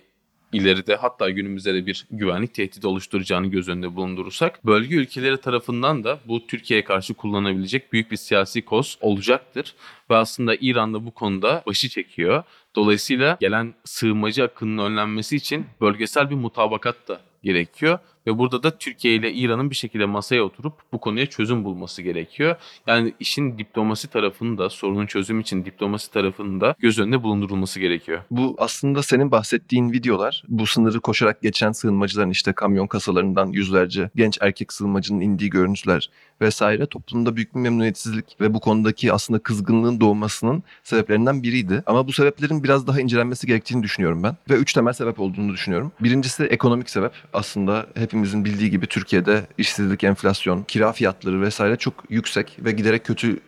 ileride 0.53 0.95
hatta 0.95 1.29
günümüzde 1.29 1.73
de 1.73 1.85
bir 1.85 2.07
güvenlik 2.11 2.53
tehdidi 2.53 2.87
oluşturacağını 2.87 3.47
göz 3.47 3.69
önünde 3.69 3.95
bulundurursak 3.95 4.65
bölge 4.65 4.95
ülkeleri 4.95 5.37
tarafından 5.37 6.03
da 6.03 6.19
bu 6.25 6.47
Türkiye'ye 6.47 6.83
karşı 6.83 7.13
kullanabilecek 7.13 7.93
büyük 7.93 8.11
bir 8.11 8.17
siyasi 8.17 8.61
koz 8.61 8.97
olacaktır. 9.01 9.75
Ve 10.09 10.15
aslında 10.15 10.55
İran 10.55 10.93
da 10.93 11.05
bu 11.05 11.11
konuda 11.11 11.63
başı 11.67 11.89
çekiyor. 11.89 12.43
Dolayısıyla 12.75 13.37
gelen 13.39 13.73
sığınmacı 13.83 14.43
akınının 14.43 14.85
önlenmesi 14.85 15.35
için 15.35 15.65
bölgesel 15.81 16.29
bir 16.29 16.35
mutabakat 16.35 17.07
da 17.07 17.21
gerekiyor. 17.43 17.99
Ve 18.27 18.37
burada 18.37 18.63
da 18.63 18.77
Türkiye 18.77 19.15
ile 19.15 19.33
İran'ın 19.33 19.69
bir 19.69 19.75
şekilde 19.75 20.05
masaya 20.05 20.43
oturup 20.43 20.73
bu 20.93 20.99
konuya 20.99 21.25
çözüm 21.25 21.63
bulması 21.63 22.01
gerekiyor. 22.01 22.55
Yani 22.87 23.13
işin 23.19 23.57
diplomasi 23.57 24.07
tarafını 24.07 24.57
da 24.57 24.69
sorunun 24.69 25.05
çözüm 25.05 25.39
için 25.39 25.65
diplomasi 25.65 26.11
tarafını 26.11 26.61
da 26.61 26.75
göz 26.79 26.99
önünde 26.99 27.23
bulundurulması 27.23 27.79
gerekiyor. 27.79 28.21
Bu 28.31 28.55
aslında 28.57 29.03
senin 29.03 29.31
bahsettiğin 29.31 29.91
videolar 29.91 30.43
bu 30.47 30.67
sınırı 30.67 30.99
koşarak 30.99 31.41
geçen 31.41 31.71
sığınmacıların 31.71 32.29
işte 32.29 32.53
kamyon 32.53 32.87
kasalarından 32.87 33.47
yüzlerce 33.47 34.09
genç 34.15 34.37
erkek 34.41 34.73
sığınmacının 34.73 35.19
indiği 35.19 35.49
görüntüler 35.49 36.09
vesaire 36.41 36.85
toplumda 36.85 37.35
büyük 37.35 37.55
bir 37.55 37.59
memnuniyetsizlik 37.59 38.25
ve 38.41 38.53
bu 38.53 38.59
konudaki 38.59 39.13
aslında 39.13 39.39
kızgınlığın 39.39 40.01
doğmasının 40.01 40.63
sebeplerinden 40.83 41.43
biriydi. 41.43 41.83
Ama 41.85 42.07
bu 42.07 42.13
sebeplerin 42.13 42.63
biraz 42.63 42.87
daha 42.87 43.01
incelenmesi 43.01 43.47
gerektiğini 43.47 43.83
düşünüyorum 43.83 44.23
ben 44.23 44.35
ve 44.49 44.53
üç 44.53 44.73
temel 44.73 44.93
sebep 44.93 45.19
olduğunu 45.19 45.53
düşünüyorum. 45.53 45.91
Birincisi 45.99 46.43
ekonomik 46.43 46.89
sebep. 46.89 47.11
Aslında 47.33 47.85
hepimizin 47.95 48.45
bildiği 48.45 48.69
gibi 48.69 48.87
Türkiye'de 48.87 49.47
işsizlik, 49.57 50.03
enflasyon, 50.03 50.63
kira 50.63 50.91
fiyatları 50.91 51.41
vesaire 51.41 51.75
çok 51.75 51.93
yüksek 52.09 52.57
ve 52.59 52.71
giderek 52.71 53.05
kötü 53.05 53.39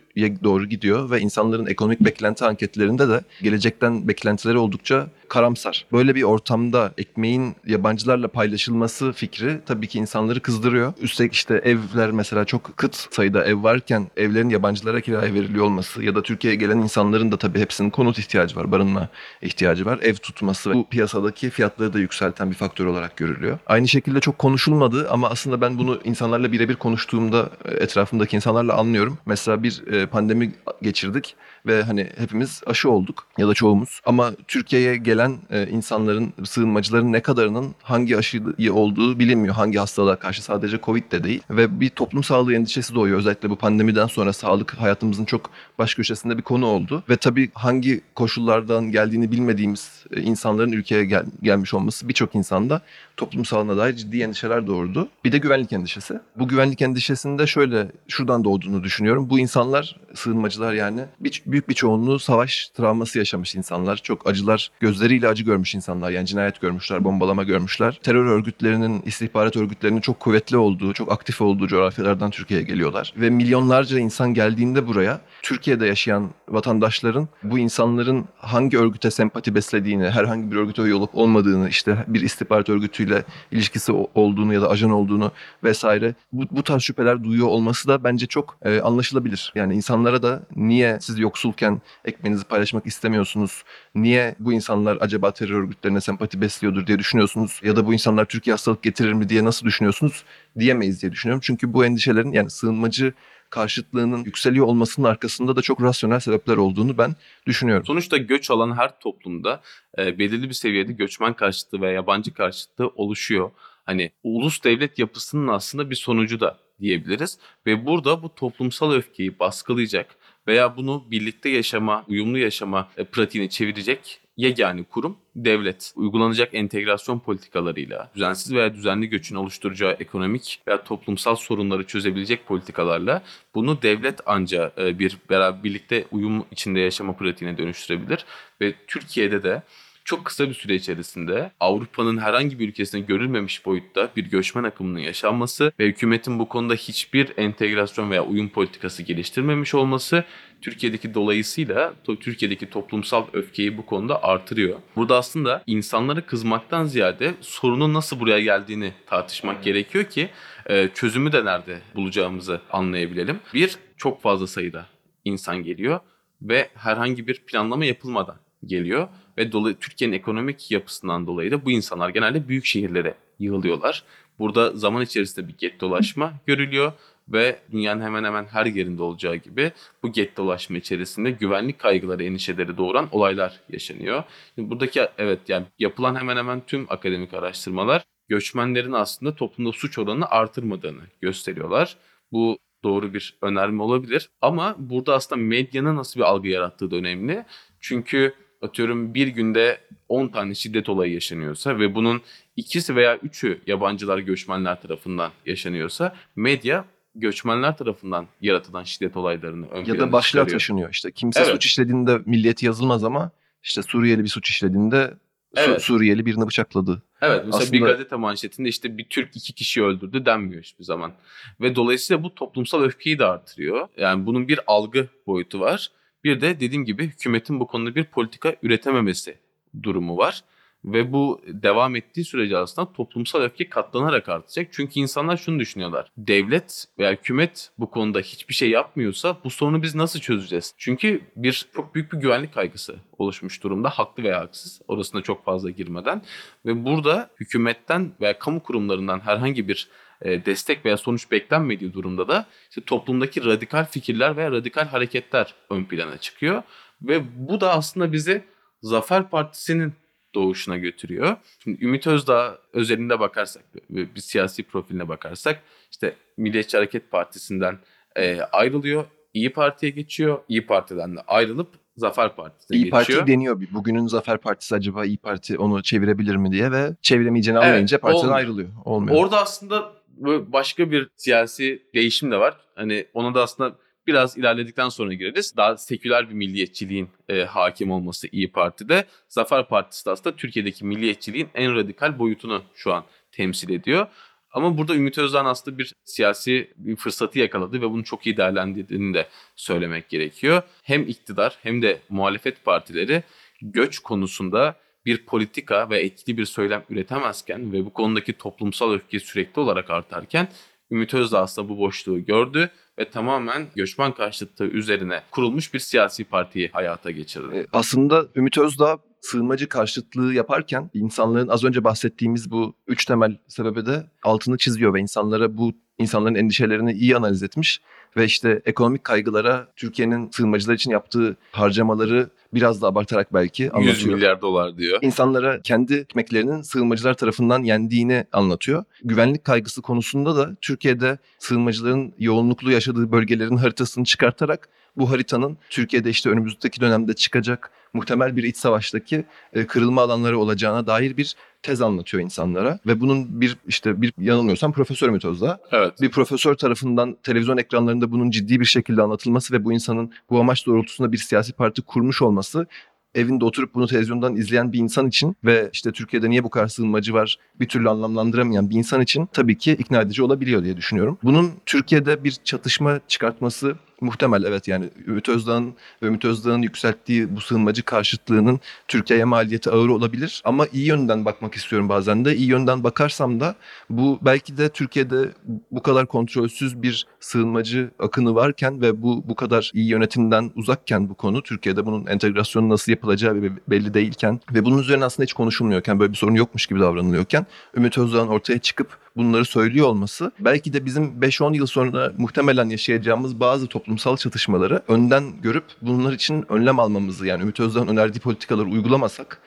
doğru 0.44 0.66
gidiyor 0.66 1.10
ve 1.10 1.20
insanların 1.20 1.66
ekonomik 1.66 2.00
beklenti 2.00 2.44
anketlerinde 2.44 3.08
de 3.08 3.20
gelecekten 3.42 4.08
beklentileri 4.08 4.58
oldukça 4.58 5.06
karamsar. 5.28 5.86
Böyle 5.92 6.14
bir 6.14 6.22
ortamda 6.22 6.92
ekmeğin 6.98 7.56
yabancılarla 7.66 8.28
paylaşılması 8.28 9.12
fikri 9.12 9.60
tabii 9.66 9.86
ki 9.86 9.98
insanları 9.98 10.40
kızdırıyor. 10.40 10.92
Üstelik 11.00 11.34
işte 11.34 11.54
evler 11.54 12.10
mesela 12.10 12.44
çok 12.44 12.76
kıt 12.76 13.14
sayıda 13.14 13.44
ev 13.44 13.62
varken 13.62 14.06
evlerin 14.16 14.48
yabancılara 14.48 15.00
kiraya 15.00 15.34
veriliyor 15.34 15.64
olması 15.64 16.02
ya 16.02 16.14
da 16.14 16.22
Türkiye'ye 16.22 16.58
gelen 16.58 16.78
insanların 16.78 17.32
da 17.32 17.36
tabii 17.36 17.60
hepsinin 17.60 17.90
konut 17.90 18.18
ihtiyacı 18.18 18.56
var, 18.56 18.72
barınma 18.72 19.08
ihtiyacı 19.42 19.86
var. 19.86 19.98
Ev 20.02 20.14
tutması 20.14 20.70
ve 20.70 20.74
bu 20.74 20.88
piyasadaki 20.88 21.50
fiyatları 21.50 21.92
da 21.92 21.98
yükselten 21.98 22.50
bir 22.50 22.56
faktör 22.56 22.86
olarak 22.86 23.16
görülüyor. 23.16 23.58
Aynı 23.66 23.88
şekilde 23.88 24.20
çok 24.20 24.38
konuşulmadı 24.38 25.08
ama 25.10 25.30
aslında 25.30 25.60
ben 25.60 25.78
bunu 25.78 26.00
insanlarla 26.04 26.52
birebir 26.52 26.76
konuştuğumda 26.76 27.50
e, 27.64 27.70
etrafımdaki 27.70 28.36
insanlarla 28.36 28.76
anlıyorum. 28.76 29.18
Mesela 29.26 29.62
bir 29.62 29.86
e, 29.86 30.06
pandemi 30.06 30.52
geçirdik 30.82 31.36
ve 31.66 31.82
hani 31.82 32.10
hepimiz 32.18 32.62
aşı 32.66 32.90
olduk 32.90 33.26
ya 33.38 33.48
da 33.48 33.54
çoğumuz. 33.54 34.00
Ama 34.06 34.32
Türkiye'ye 34.48 34.96
gelen 34.96 35.23
e, 35.50 35.66
insanların, 35.66 36.32
sığınmacıların 36.44 37.12
ne 37.12 37.20
kadarının 37.20 37.74
hangi 37.82 38.16
aşıyı 38.16 38.72
olduğu 38.72 39.18
bilinmiyor. 39.18 39.54
Hangi 39.54 39.78
hastalığa 39.78 40.16
karşı 40.16 40.42
sadece 40.42 40.78
Covid 40.82 41.12
de 41.12 41.24
değil. 41.24 41.42
Ve 41.50 41.80
bir 41.80 41.90
toplum 41.90 42.24
sağlığı 42.24 42.54
endişesi 42.54 42.94
doğuyor. 42.94 43.18
Özellikle 43.18 43.50
bu 43.50 43.56
pandemiden 43.56 44.06
sonra 44.06 44.32
sağlık 44.32 44.74
hayatımızın 44.74 45.24
çok 45.24 45.50
baş 45.78 45.94
köşesinde 45.94 46.38
bir 46.38 46.42
konu 46.42 46.66
oldu. 46.66 47.02
Ve 47.08 47.16
tabii 47.16 47.50
hangi 47.54 48.00
koşullardan 48.14 48.90
geldiğini 48.90 49.32
bilmediğimiz 49.32 50.04
e, 50.16 50.20
insanların 50.20 50.72
ülkeye 50.72 51.04
gel- 51.04 51.26
gelmiş 51.42 51.74
olması 51.74 52.08
birçok 52.08 52.34
insanda 52.34 52.80
toplum 53.16 53.44
sağlığına 53.44 53.76
dair 53.76 53.96
ciddi 53.96 54.22
endişeler 54.22 54.66
doğurdu. 54.66 55.08
Bir 55.24 55.32
de 55.32 55.38
güvenlik 55.38 55.72
endişesi. 55.72 56.20
Bu 56.36 56.48
güvenlik 56.48 56.82
endişesinde 56.82 57.46
şöyle 57.46 57.92
şuradan 58.08 58.44
doğduğunu 58.44 58.84
düşünüyorum. 58.84 59.30
Bu 59.30 59.38
insanlar, 59.38 59.96
sığınmacılar 60.14 60.72
yani 60.72 61.00
bir, 61.20 61.42
büyük 61.46 61.68
bir 61.68 61.74
çoğunluğu 61.74 62.18
savaş 62.18 62.68
travması 62.68 63.18
yaşamış 63.18 63.54
insanlar. 63.54 63.96
Çok 63.96 64.26
acılar, 64.26 64.70
gözleriyle 64.80 65.28
acı 65.28 65.44
görmüş 65.44 65.74
insanlar. 65.74 66.10
Yani 66.10 66.26
cinayet 66.26 66.60
görmüşler, 66.60 67.04
bombalama 67.04 67.42
görmüşler. 67.42 67.98
Terör 68.02 68.26
örgütlerinin, 68.26 69.02
istihbarat 69.06 69.56
örgütlerinin 69.56 70.00
çok 70.00 70.20
kuvvetli 70.20 70.56
olduğu, 70.56 70.92
çok 70.92 71.12
aktif 71.12 71.40
olduğu 71.40 71.66
coğrafyalardan 71.66 72.30
Türkiye'ye 72.30 72.66
geliyorlar. 72.66 73.14
Ve 73.16 73.30
milyonlarca 73.30 73.98
insan 73.98 74.34
geldiğinde 74.34 74.86
buraya 74.86 75.20
Türkiye'de 75.42 75.86
yaşayan 75.86 76.30
vatandaşların 76.48 77.28
bu 77.42 77.58
insanların 77.58 78.24
hangi 78.38 78.78
örgüte 78.78 79.10
sempati 79.10 79.54
beslediğini, 79.54 80.10
herhangi 80.10 80.50
bir 80.50 80.56
örgüte 80.56 80.82
üye 80.82 80.94
olup 80.94 81.10
olmadığını, 81.14 81.68
işte 81.68 82.04
bir 82.08 82.20
istihbarat 82.20 82.68
örgütüyle 83.04 83.24
ilişkisi 83.52 83.92
olduğunu 83.92 84.54
ya 84.54 84.62
da 84.62 84.70
ajan 84.70 84.90
olduğunu 84.90 85.32
vesaire 85.64 86.14
bu, 86.32 86.44
bu 86.50 86.62
tarz 86.62 86.82
şüpheler 86.82 87.24
duyuyor 87.24 87.48
olması 87.48 87.88
da 87.88 88.04
bence 88.04 88.26
çok 88.26 88.58
e, 88.64 88.80
anlaşılabilir. 88.80 89.52
Yani 89.54 89.74
insanlara 89.74 90.22
da 90.22 90.42
niye 90.56 90.98
siz 91.00 91.18
yoksulken 91.18 91.80
ekmeğinizi 92.04 92.44
paylaşmak 92.44 92.86
istemiyorsunuz? 92.86 93.64
Niye 93.94 94.34
bu 94.38 94.52
insanlar 94.52 94.98
acaba 95.00 95.32
terör 95.32 95.54
örgütlerine 95.54 96.00
sempati 96.00 96.40
besliyordur 96.40 96.86
diye 96.86 96.98
düşünüyorsunuz? 96.98 97.60
Ya 97.62 97.76
da 97.76 97.86
bu 97.86 97.92
insanlar 97.92 98.24
Türkiye 98.24 98.54
hastalık 98.54 98.82
getirir 98.82 99.12
mi 99.12 99.28
diye 99.28 99.44
nasıl 99.44 99.66
düşünüyorsunuz? 99.66 100.24
Diyemeyiz 100.58 101.02
diye 101.02 101.12
düşünüyorum. 101.12 101.40
Çünkü 101.44 101.72
bu 101.72 101.84
endişelerin 101.84 102.32
yani 102.32 102.50
sığınmacı 102.50 103.12
karşıtlığının 103.54 104.24
yükseliyor 104.24 104.66
olmasının 104.66 105.06
arkasında 105.06 105.56
da 105.56 105.62
çok 105.62 105.82
rasyonel 105.82 106.20
sebepler 106.20 106.56
olduğunu 106.56 106.98
ben 106.98 107.14
düşünüyorum. 107.46 107.86
Sonuçta 107.86 108.16
göç 108.16 108.50
alan 108.50 108.76
her 108.76 108.98
toplumda 109.00 109.60
e, 109.98 110.18
belirli 110.18 110.48
bir 110.48 110.54
seviyede 110.54 110.92
göçmen 110.92 111.34
karşıtlığı 111.34 111.80
veya 111.80 111.92
yabancı 111.92 112.34
karşıtlığı 112.34 112.88
oluşuyor. 112.88 113.50
Hani 113.86 114.10
ulus 114.22 114.64
devlet 114.64 114.98
yapısının 114.98 115.48
aslında 115.48 115.90
bir 115.90 115.94
sonucu 115.94 116.40
da 116.40 116.58
diyebiliriz. 116.80 117.38
Ve 117.66 117.86
burada 117.86 118.22
bu 118.22 118.34
toplumsal 118.34 118.92
öfkeyi 118.92 119.38
baskılayacak 119.38 120.16
veya 120.46 120.76
bunu 120.76 121.04
birlikte 121.10 121.48
yaşama, 121.48 122.04
uyumlu 122.08 122.38
yaşama 122.38 122.88
e, 122.96 123.04
pratiğini 123.04 123.50
çevirecek 123.50 124.20
yegane 124.36 124.82
kurum 124.82 125.16
devlet. 125.36 125.92
Uygulanacak 125.96 126.54
entegrasyon 126.54 127.18
politikalarıyla, 127.18 128.10
düzensiz 128.14 128.54
veya 128.54 128.74
düzenli 128.74 129.08
göçün 129.08 129.36
oluşturacağı 129.36 129.92
ekonomik 129.92 130.60
veya 130.68 130.84
toplumsal 130.84 131.36
sorunları 131.36 131.86
çözebilecek 131.86 132.46
politikalarla 132.46 133.22
bunu 133.54 133.82
devlet 133.82 134.20
anca 134.26 134.72
e, 134.78 134.98
bir 134.98 135.18
beraber 135.30 135.64
birlikte 135.64 136.04
uyum 136.10 136.44
içinde 136.50 136.80
yaşama 136.80 137.16
pratiğine 137.16 137.58
dönüştürebilir 137.58 138.24
ve 138.60 138.74
Türkiye'de 138.86 139.42
de 139.42 139.62
çok 140.04 140.24
kısa 140.24 140.48
bir 140.48 140.54
süre 140.54 140.74
içerisinde 140.74 141.52
Avrupa'nın 141.60 142.18
herhangi 142.18 142.58
bir 142.58 142.68
ülkesinde 142.68 143.02
görülmemiş 143.02 143.66
boyutta 143.66 144.10
bir 144.16 144.24
göçmen 144.24 144.64
akımının 144.64 144.98
yaşanması 144.98 145.72
ve 145.78 145.86
hükümetin 145.86 146.38
bu 146.38 146.48
konuda 146.48 146.74
hiçbir 146.74 147.32
entegrasyon 147.36 148.10
veya 148.10 148.24
uyum 148.24 148.48
politikası 148.48 149.02
geliştirmemiş 149.02 149.74
olması 149.74 150.24
Türkiye'deki 150.60 151.14
dolayısıyla 151.14 151.94
Türkiye'deki 152.20 152.70
toplumsal 152.70 153.26
öfkeyi 153.32 153.78
bu 153.78 153.86
konuda 153.86 154.22
artırıyor. 154.22 154.78
Burada 154.96 155.16
aslında 155.16 155.62
insanları 155.66 156.26
kızmaktan 156.26 156.84
ziyade 156.84 157.34
sorunun 157.40 157.94
nasıl 157.94 158.20
buraya 158.20 158.40
geldiğini 158.40 158.92
tartışmak 159.06 159.64
gerekiyor 159.64 160.04
ki 160.04 160.30
e, 160.66 160.88
çözümü 160.94 161.32
de 161.32 161.44
nerede 161.44 161.80
bulacağımızı 161.94 162.60
anlayabilelim. 162.70 163.40
Bir, 163.54 163.76
çok 163.96 164.22
fazla 164.22 164.46
sayıda 164.46 164.86
insan 165.24 165.62
geliyor 165.62 166.00
ve 166.42 166.68
herhangi 166.74 167.26
bir 167.26 167.42
planlama 167.46 167.84
yapılmadan 167.84 168.36
geliyor 168.66 169.08
ve 169.38 169.52
dolayı 169.52 169.76
Türkiye'nin 169.76 170.16
ekonomik 170.16 170.70
yapısından 170.70 171.26
dolayı 171.26 171.50
da 171.50 171.64
bu 171.64 171.70
insanlar 171.70 172.08
genelde 172.08 172.48
büyük 172.48 172.64
şehirlere 172.64 173.14
yığılıyorlar. 173.38 174.02
Burada 174.38 174.70
zaman 174.76 175.02
içerisinde 175.02 175.48
bir 175.48 175.56
gettolaşma 175.58 176.32
görülüyor 176.46 176.92
ve 177.28 177.58
dünyanın 177.72 178.02
hemen 178.02 178.24
hemen 178.24 178.44
her 178.44 178.66
yerinde 178.66 179.02
olacağı 179.02 179.36
gibi 179.36 179.72
bu 180.02 180.12
gettolaşma 180.12 180.76
içerisinde 180.76 181.30
güvenlik 181.30 181.78
kaygıları, 181.78 182.24
endişeleri 182.24 182.76
doğuran 182.76 183.08
olaylar 183.12 183.60
yaşanıyor. 183.68 184.22
Şimdi 184.54 184.70
buradaki 184.70 185.08
evet 185.18 185.40
yani 185.48 185.66
yapılan 185.78 186.14
hemen 186.14 186.36
hemen 186.36 186.62
tüm 186.66 186.86
akademik 186.88 187.34
araştırmalar 187.34 188.04
göçmenlerin 188.28 188.92
aslında 188.92 189.34
toplumda 189.34 189.72
suç 189.72 189.98
oranını 189.98 190.30
artırmadığını 190.30 191.02
gösteriyorlar. 191.20 191.96
Bu 192.32 192.58
doğru 192.84 193.14
bir 193.14 193.36
önerme 193.42 193.82
olabilir. 193.82 194.28
Ama 194.40 194.76
burada 194.78 195.14
aslında 195.14 195.42
medyanın 195.42 195.96
nasıl 195.96 196.20
bir 196.20 196.24
algı 196.24 196.48
yarattığı 196.48 196.90
da 196.90 196.96
önemli. 196.96 197.44
Çünkü 197.80 198.34
atıyorum 198.68 199.14
bir 199.14 199.26
günde 199.28 199.78
10 200.08 200.28
tane 200.28 200.54
şiddet 200.54 200.88
olayı 200.88 201.12
yaşanıyorsa 201.14 201.78
ve 201.78 201.94
bunun 201.94 202.22
ikisi 202.56 202.96
veya 202.96 203.16
üçü 203.16 203.60
yabancılar 203.66 204.18
göçmenler 204.18 204.82
tarafından 204.82 205.30
yaşanıyorsa 205.46 206.16
medya 206.36 206.84
göçmenler 207.14 207.76
tarafından 207.76 208.26
yaratılan 208.40 208.84
şiddet 208.84 209.16
olaylarını 209.16 209.68
ön 209.68 209.84
Ya 209.84 209.98
da 209.98 210.12
başlığa 210.12 210.22
çıkarıyor. 210.42 210.48
taşınıyor 210.58 210.90
işte. 210.90 211.12
Kimse 211.12 211.40
Evet. 211.40 211.50
suç 211.52 211.66
işlediğinde 211.66 212.18
milliyeti 212.26 212.66
yazılmaz 212.66 213.04
ama 213.04 213.30
işte 213.62 213.82
Suriyeli 213.82 214.22
bir 214.24 214.28
suç 214.28 214.50
işlediğinde 214.50 215.14
Evet. 215.56 215.82
Suriyeli 215.82 216.26
birini 216.26 216.46
bıçakladı. 216.46 217.02
Evet 217.22 217.42
mesela 217.46 217.72
bir 217.72 217.78
Aslında- 217.80 217.92
gazete 217.92 218.16
manşetinde 218.16 218.68
işte 218.68 218.98
bir 218.98 219.04
Türk 219.10 219.36
iki 219.36 219.52
kişiyi 219.52 219.82
öldürdü 219.82 220.26
denmiyor 220.26 220.62
hiçbir 220.62 220.84
zaman. 220.84 221.12
Ve 221.60 221.74
dolayısıyla 221.76 222.22
bu 222.22 222.34
toplumsal 222.34 222.82
öfkeyi 222.82 223.18
de 223.18 223.24
artırıyor. 223.26 223.88
Yani 223.96 224.26
bunun 224.26 224.48
bir 224.48 224.60
algı 224.66 225.08
boyutu 225.26 225.60
var. 225.60 225.90
Bir 226.24 226.40
de 226.40 226.60
dediğim 226.60 226.84
gibi 226.84 227.06
hükümetin 227.06 227.60
bu 227.60 227.66
konuda 227.66 227.94
bir 227.94 228.04
politika 228.04 228.56
üretememesi 228.62 229.38
durumu 229.82 230.16
var. 230.16 230.44
Ve 230.84 231.12
bu 231.12 231.40
devam 231.46 231.96
ettiği 231.96 232.24
sürece 232.24 232.56
aslında 232.56 232.92
toplumsal 232.92 233.42
öfke 233.42 233.68
katlanarak 233.68 234.28
artacak. 234.28 234.68
Çünkü 234.72 235.00
insanlar 235.00 235.36
şunu 235.36 235.60
düşünüyorlar. 235.60 236.12
Devlet 236.18 236.86
veya 236.98 237.12
hükümet 237.12 237.70
bu 237.78 237.90
konuda 237.90 238.20
hiçbir 238.20 238.54
şey 238.54 238.70
yapmıyorsa 238.70 239.36
bu 239.44 239.50
sorunu 239.50 239.82
biz 239.82 239.94
nasıl 239.94 240.20
çözeceğiz? 240.20 240.74
Çünkü 240.78 241.20
bir 241.36 241.66
çok 241.74 241.94
büyük 241.94 242.12
bir 242.12 242.18
güvenlik 242.18 242.54
kaygısı 242.54 242.96
oluşmuş 243.18 243.62
durumda. 243.62 243.88
Haklı 243.88 244.22
veya 244.22 244.40
haksız. 244.40 244.80
Orasına 244.88 245.22
çok 245.22 245.44
fazla 245.44 245.70
girmeden. 245.70 246.22
Ve 246.66 246.84
burada 246.84 247.30
hükümetten 247.40 248.12
veya 248.20 248.38
kamu 248.38 248.62
kurumlarından 248.62 249.20
herhangi 249.20 249.68
bir 249.68 249.88
destek 250.22 250.84
veya 250.84 250.96
sonuç 250.96 251.30
beklenmediği 251.30 251.92
durumda 251.92 252.28
da 252.28 252.46
işte 252.70 252.80
toplumdaki 252.80 253.44
radikal 253.44 253.84
fikirler 253.84 254.36
veya 254.36 254.50
radikal 254.50 254.86
hareketler 254.86 255.54
ön 255.70 255.84
plana 255.84 256.18
çıkıyor. 256.18 256.62
Ve 257.02 257.22
bu 257.48 257.60
da 257.60 257.72
aslında 257.72 258.12
bizi 258.12 258.44
Zafer 258.82 259.30
Partisi'nin 259.30 259.92
doğuşuna 260.34 260.76
götürüyor. 260.76 261.36
Şimdi 261.64 261.84
Ümit 261.84 262.06
Özdağ 262.06 262.58
özelinde 262.72 263.20
bakarsak, 263.20 263.62
bir 263.90 264.20
siyasi 264.20 264.62
profiline 264.62 265.08
bakarsak 265.08 265.62
işte 265.90 266.16
Milliyetçi 266.36 266.76
Hareket 266.76 267.10
Partisi'nden 267.10 267.78
e, 268.16 268.40
ayrılıyor. 268.40 269.04
İyi 269.34 269.52
Parti'ye 269.52 269.92
geçiyor. 269.92 270.38
İyi 270.48 270.66
Parti'den 270.66 271.16
de 271.16 271.20
ayrılıp 271.26 271.68
Zafer 271.96 272.36
Partisi'ne 272.36 272.76
İyi 272.76 272.84
geçiyor. 272.84 273.04
Parti 273.06 273.26
deniyor 273.26 273.60
bir. 273.60 273.74
Bugünün 273.74 274.06
Zafer 274.06 274.38
Partisi 274.38 274.74
acaba 274.74 275.04
İyi 275.04 275.18
Parti 275.18 275.58
onu 275.58 275.82
çevirebilir 275.82 276.36
mi 276.36 276.52
diye 276.52 276.72
ve 276.72 276.96
çeviremeyeceğini 277.02 277.58
Evet, 277.58 277.68
anlayınca 277.68 277.98
partiden 277.98 278.18
olmuyor. 278.18 278.36
ayrılıyor. 278.36 278.68
Olmuyor. 278.84 279.16
Orada 279.16 279.42
aslında 279.42 279.92
böyle 280.16 280.52
başka 280.52 280.90
bir 280.90 281.08
siyasi 281.16 281.82
değişim 281.94 282.30
de 282.30 282.36
var. 282.36 282.56
Hani 282.74 283.06
ona 283.14 283.34
da 283.34 283.42
aslında 283.42 283.76
biraz 284.06 284.36
ilerledikten 284.36 284.88
sonra 284.88 285.14
gireriz. 285.14 285.56
Daha 285.56 285.76
seküler 285.76 286.28
bir 286.28 286.34
milliyetçiliğin 286.34 287.08
e, 287.28 287.44
hakim 287.44 287.90
olması 287.90 288.28
İyi 288.32 288.52
Parti'de. 288.52 289.04
Zafer 289.28 289.68
Partisi 289.68 290.06
de 290.06 290.10
aslında 290.10 290.36
Türkiye'deki 290.36 290.84
milliyetçiliğin 290.84 291.48
en 291.54 291.74
radikal 291.74 292.18
boyutunu 292.18 292.62
şu 292.74 292.92
an 292.92 293.04
temsil 293.32 293.70
ediyor. 293.70 294.06
Ama 294.50 294.78
burada 294.78 294.94
Ümit 294.94 295.18
Özdağ'ın 295.18 295.44
aslında 295.44 295.78
bir 295.78 295.94
siyasi 296.04 296.70
bir 296.76 296.96
fırsatı 296.96 297.38
yakaladı 297.38 297.80
ve 297.80 297.90
bunu 297.90 298.04
çok 298.04 298.26
iyi 298.26 298.36
değerlendirdiğini 298.36 299.14
de 299.14 299.28
söylemek 299.56 300.08
gerekiyor. 300.08 300.62
Hem 300.82 301.02
iktidar 301.02 301.58
hem 301.62 301.82
de 301.82 301.98
muhalefet 302.08 302.64
partileri 302.64 303.22
göç 303.62 303.98
konusunda 303.98 304.76
bir 305.06 305.26
politika 305.26 305.90
ve 305.90 306.00
etkili 306.00 306.38
bir 306.38 306.44
söylem 306.44 306.82
üretemezken 306.90 307.72
ve 307.72 307.84
bu 307.84 307.92
konudaki 307.92 308.32
toplumsal 308.32 308.92
öfke 308.92 309.20
sürekli 309.20 309.60
olarak 309.60 309.90
artarken 309.90 310.48
Ümit 310.90 311.14
Özdağ 311.14 311.40
aslında 311.40 311.68
bu 311.68 311.78
boşluğu 311.78 312.24
gördü 312.24 312.70
ve 312.98 313.10
tamamen 313.10 313.66
göçmen 313.76 314.12
karşıtlığı 314.12 314.66
üzerine 314.66 315.22
kurulmuş 315.30 315.74
bir 315.74 315.78
siyasi 315.78 316.24
partiyi 316.24 316.70
hayata 316.72 317.10
geçirdi. 317.10 317.56
E, 317.56 317.66
Aslında 317.72 318.26
Ümit 318.36 318.58
Özdağ 318.58 318.98
sığınmacı 319.20 319.68
karşıtlığı 319.68 320.34
yaparken 320.34 320.90
insanların 320.94 321.48
az 321.48 321.64
önce 321.64 321.84
bahsettiğimiz 321.84 322.50
bu 322.50 322.76
üç 322.86 323.04
temel 323.04 323.36
sebebe 323.48 323.86
de 323.86 324.06
altını 324.22 324.58
çiziyor 324.58 324.94
ve 324.94 325.00
insanlara 325.00 325.56
bu 325.56 325.72
insanların 325.98 326.34
endişelerini 326.34 326.92
iyi 326.92 327.16
analiz 327.16 327.42
etmiş 327.42 327.80
ve 328.16 328.24
işte 328.24 328.62
ekonomik 328.64 329.04
kaygılara 329.04 329.68
Türkiye'nin 329.76 330.30
sığınmacılar 330.30 330.74
için 330.74 330.90
yaptığı 330.90 331.36
harcamaları 331.52 332.28
biraz 332.54 332.82
da 332.82 332.86
abartarak 332.86 333.34
belki 333.34 333.62
100 333.62 333.74
anlatıyor. 333.74 334.14
milyar 334.14 334.40
dolar 334.42 334.76
diyor. 334.76 334.98
İnsanlara 335.02 335.60
kendi 335.62 335.94
ekmeklerinin 335.94 336.62
sığınmacılar 336.62 337.14
tarafından 337.14 337.62
yendiğini 337.62 338.24
anlatıyor. 338.32 338.84
Güvenlik 339.04 339.44
kaygısı 339.44 339.82
konusunda 339.82 340.36
da 340.36 340.56
Türkiye'de 340.60 341.18
sığınmacıların 341.38 342.12
yoğunluklu 342.18 342.72
yaşadığı 342.72 343.12
bölgelerin 343.12 343.56
haritasını 343.56 344.04
çıkartarak 344.04 344.68
bu 344.96 345.10
haritanın 345.10 345.58
Türkiye'de 345.70 346.10
işte 346.10 346.30
önümüzdeki 346.30 346.80
dönemde 346.80 347.14
çıkacak 347.14 347.70
muhtemel 347.92 348.36
bir 348.36 348.42
iç 348.42 348.56
savaştaki 348.56 349.24
e, 349.52 349.66
kırılma 349.66 350.02
alanları 350.02 350.38
olacağına 350.38 350.86
dair 350.86 351.16
bir 351.16 351.34
tez 351.64 351.82
anlatıyor 351.82 352.22
insanlara 352.22 352.78
ve 352.86 353.00
bunun 353.00 353.40
bir 353.40 353.56
işte 353.66 354.02
bir 354.02 354.12
yanılmıyorsam 354.18 354.72
Profesör 354.72 355.08
Ümit 355.08 355.24
Özdağ 355.24 355.58
Evet. 355.72 356.00
bir 356.00 356.10
profesör 356.10 356.54
tarafından 356.54 357.16
televizyon 357.22 357.56
ekranlarında 357.56 358.10
bunun 358.10 358.30
ciddi 358.30 358.60
bir 358.60 358.64
şekilde 358.64 359.02
anlatılması 359.02 359.54
ve 359.54 359.64
bu 359.64 359.72
insanın 359.72 360.12
bu 360.30 360.40
amaç 360.40 360.66
doğrultusunda 360.66 361.12
bir 361.12 361.18
siyasi 361.18 361.52
parti 361.52 361.82
kurmuş 361.82 362.22
olması 362.22 362.66
evinde 363.14 363.44
oturup 363.44 363.74
bunu 363.74 363.86
televizyondan 363.86 364.36
izleyen 364.36 364.72
bir 364.72 364.78
insan 364.78 365.06
için 365.06 365.36
ve 365.44 365.70
işte 365.72 365.92
Türkiye'de 365.92 366.30
niye 366.30 366.44
bu 366.44 366.50
kadar 366.50 366.68
sığınmacı 366.68 367.14
var 367.14 367.36
bir 367.60 367.68
türlü 367.68 367.88
anlamlandıramayan 367.88 368.70
bir 368.70 368.74
insan 368.74 369.00
için 369.00 369.28
tabii 369.32 369.58
ki 369.58 369.72
ikna 369.72 370.00
edici 370.00 370.22
olabiliyor 370.22 370.64
diye 370.64 370.76
düşünüyorum. 370.76 371.18
Bunun 371.22 371.52
Türkiye'de 371.66 372.24
bir 372.24 372.36
çatışma 372.44 373.00
çıkartması 373.08 373.76
muhtemel 374.04 374.44
evet 374.44 374.68
yani 374.68 374.90
Ümit 375.06 375.28
Özdağ'ın 375.28 375.74
ve 376.02 376.06
Ümit 376.06 376.24
Özdağ'ın 376.24 376.62
yükselttiği 376.62 377.36
bu 377.36 377.40
sığınmacı 377.40 377.82
karşıtlığının 377.82 378.60
Türkiye'ye 378.88 379.24
maliyeti 379.24 379.70
ağır 379.70 379.88
olabilir. 379.88 380.42
Ama 380.44 380.66
iyi 380.72 380.86
yönden 380.86 381.24
bakmak 381.24 381.54
istiyorum 381.54 381.88
bazen 381.88 382.24
de. 382.24 382.36
İyi 382.36 382.48
yönden 382.48 382.84
bakarsam 382.84 383.40
da 383.40 383.54
bu 383.90 384.18
belki 384.22 384.56
de 384.56 384.68
Türkiye'de 384.68 385.28
bu 385.70 385.82
kadar 385.82 386.06
kontrolsüz 386.06 386.82
bir 386.82 387.06
sığınmacı 387.20 387.90
akını 387.98 388.34
varken 388.34 388.80
ve 388.80 389.02
bu 389.02 389.28
bu 389.28 389.34
kadar 389.34 389.70
iyi 389.74 389.88
yönetimden 389.88 390.50
uzakken 390.56 391.08
bu 391.08 391.14
konu 391.14 391.42
Türkiye'de 391.42 391.86
bunun 391.86 392.06
entegrasyonu 392.06 392.68
nasıl 392.68 392.92
yapılacağı 392.92 393.42
be- 393.42 393.50
belli 393.68 393.94
değilken 393.94 394.40
ve 394.54 394.64
bunun 394.64 394.78
üzerine 394.78 395.04
aslında 395.04 395.24
hiç 395.24 395.32
konuşulmuyorken 395.32 396.00
böyle 396.00 396.12
bir 396.12 396.16
sorun 396.18 396.34
yokmuş 396.34 396.66
gibi 396.66 396.80
davranılıyorken 396.80 397.46
Ümit 397.76 397.98
Özdağ'ın 397.98 398.28
ortaya 398.28 398.58
çıkıp 398.58 399.03
bunları 399.16 399.44
söylüyor 399.44 399.86
olması 399.86 400.32
belki 400.40 400.72
de 400.72 400.84
bizim 400.84 401.04
5-10 401.20 401.56
yıl 401.56 401.66
sonra 401.66 402.12
muhtemelen 402.18 402.68
yaşayacağımız 402.68 403.40
bazı 403.40 403.66
toplumsal 403.66 404.16
çatışmaları 404.16 404.82
önden 404.88 405.42
görüp 405.42 405.64
bunlar 405.82 406.12
için 406.12 406.44
önlem 406.48 406.78
almamızı 406.78 407.26
yani 407.26 407.42
Ümit 407.42 407.60
Özdağ'ın 407.60 407.88
önerdiği 407.88 408.20
politikaları 408.20 408.66
uygulamasak 408.66 409.40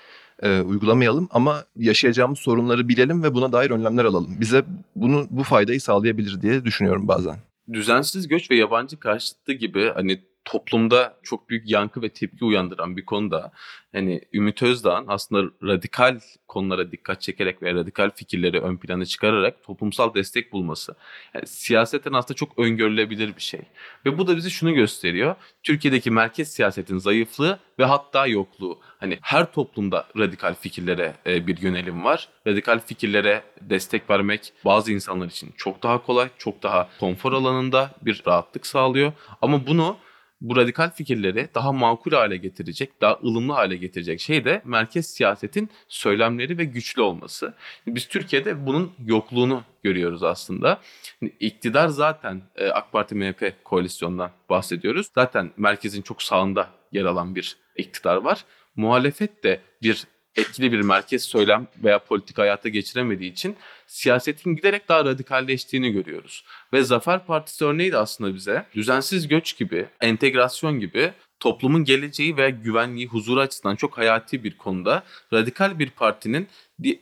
e, 0.44 0.62
uygulamayalım 0.62 1.28
ama 1.32 1.64
yaşayacağımız 1.76 2.40
sorunları 2.40 2.90
bilelim 2.90 3.24
ve 3.24 3.34
buna 3.34 3.52
dair 3.52 3.72
önlemler 3.72 4.06
alalım. 4.06 4.36
Bize 4.40 4.64
bunu 4.96 5.28
bu 5.30 5.44
faydayı 5.44 5.82
sağlayabilir 5.82 6.42
diye 6.42 6.66
düşünüyorum 6.66 7.08
bazen. 7.08 7.36
düzensiz 7.74 8.28
göç 8.28 8.52
ve 8.52 8.56
yabancı 8.56 9.00
karşıtlığı 9.00 9.54
gibi 9.54 9.92
hani 9.96 10.22
toplumda 10.48 11.18
çok 11.24 11.50
büyük 11.50 11.70
yankı 11.70 12.02
ve 12.02 12.10
tepki 12.10 12.46
uyandıran 12.46 12.98
bir 12.98 13.06
konuda 13.06 13.52
hani 13.94 14.22
Ümit 14.34 14.64
Özdağ'ın 14.64 15.06
aslında 15.08 15.52
radikal 15.64 16.20
konulara 16.48 16.92
dikkat 16.92 17.22
çekerek 17.22 17.64
ve 17.64 17.74
radikal 17.74 18.12
fikirleri 18.16 18.60
ön 18.60 18.78
plana 18.78 19.06
çıkararak 19.06 19.64
toplumsal 19.64 20.14
destek 20.14 20.52
bulması. 20.52 20.96
Yani 21.34 21.48
siyaseten 21.48 22.14
aslında 22.14 22.34
çok 22.34 22.60
öngörülebilir 22.60 23.36
bir 23.36 23.42
şey. 23.42 23.62
Ve 24.06 24.18
bu 24.18 24.28
da 24.28 24.38
bize 24.38 24.50
şunu 24.50 24.74
gösteriyor. 24.74 25.36
Türkiye'deki 25.64 26.12
merkez 26.12 26.54
siyasetin 26.54 26.98
zayıflığı 26.98 27.60
ve 27.80 27.86
hatta 27.86 28.28
yokluğu. 28.28 28.80
Hani 29.00 29.20
her 29.22 29.52
toplumda 29.52 30.08
radikal 30.18 30.54
fikirlere 30.54 31.14
e, 31.26 31.48
bir 31.48 31.62
yönelim 31.62 32.04
var. 32.04 32.30
Radikal 32.48 32.80
fikirlere 32.80 33.44
destek 33.62 34.10
vermek 34.10 34.54
bazı 34.66 34.92
insanlar 34.92 35.28
için 35.28 35.54
çok 35.58 35.84
daha 35.84 36.06
kolay, 36.06 36.30
çok 36.38 36.64
daha 36.64 36.90
konfor 37.00 37.34
alanında 37.34 37.92
bir 38.02 38.24
rahatlık 38.28 38.68
sağlıyor. 38.68 39.14
Ama 39.42 39.68
bunu 39.68 39.98
bu 40.42 40.56
radikal 40.56 40.90
fikirleri 40.90 41.50
daha 41.56 41.72
makul 41.72 42.12
hale 42.12 42.38
getirecek, 42.38 43.02
daha 43.02 43.20
ılımlı 43.24 43.54
hale 43.54 43.76
getirecek 43.76 44.20
şey 44.20 44.46
de 44.46 44.62
merkez 44.66 45.08
siyasetin 45.08 45.70
söylemleri 45.88 46.58
ve 46.58 46.64
güçlü 46.64 47.02
olması. 47.02 47.54
Biz 47.88 48.08
Türkiye'de 48.08 48.66
bunun 48.66 48.92
yokluğunu 49.06 49.64
görüyoruz 49.84 50.24
aslında. 50.24 50.80
İktidar 51.40 51.88
zaten 51.88 52.42
e, 52.56 52.70
AK 52.70 52.92
Parti 52.92 53.16
MHP 53.16 53.54
koalisyondan 53.64 54.32
bahsediyoruz. 54.50 55.08
Zaten 55.16 55.52
merkezin 55.58 56.02
çok 56.02 56.24
sağında 56.24 56.70
yer 56.92 57.06
alan 57.06 57.36
bir 57.36 57.58
iktidar 57.78 58.16
var. 58.16 58.46
Muhalefet 58.76 59.44
de 59.44 59.62
bir 59.84 60.08
etkili 60.38 60.72
bir 60.72 60.82
merkez 60.82 61.24
söylem 61.24 61.68
veya 61.84 62.00
politika 62.00 62.42
hayata 62.42 62.70
geçiremediği 62.70 63.32
için 63.32 63.56
siyasetin 63.88 64.56
giderek 64.56 64.90
daha 64.90 65.06
radikalleştiğini 65.06 65.92
görüyoruz. 65.92 66.44
Ve 66.74 66.84
Zafer 66.84 67.26
Partisi 67.26 67.66
örneği 67.66 67.92
de 67.92 67.98
aslında 67.98 68.36
bize 68.36 68.66
düzensiz 68.76 69.28
göç 69.28 69.58
gibi, 69.58 69.86
entegrasyon 70.02 70.80
gibi 70.80 71.12
toplumun 71.40 71.84
geleceği 71.84 72.38
ve 72.38 72.50
güvenliği, 72.50 73.08
huzuru 73.08 73.40
açısından 73.40 73.76
çok 73.76 73.98
hayati 73.98 74.44
bir 74.44 74.58
konuda 74.58 75.04
radikal 75.34 75.80
bir 75.80 75.90
partinin 75.90 76.48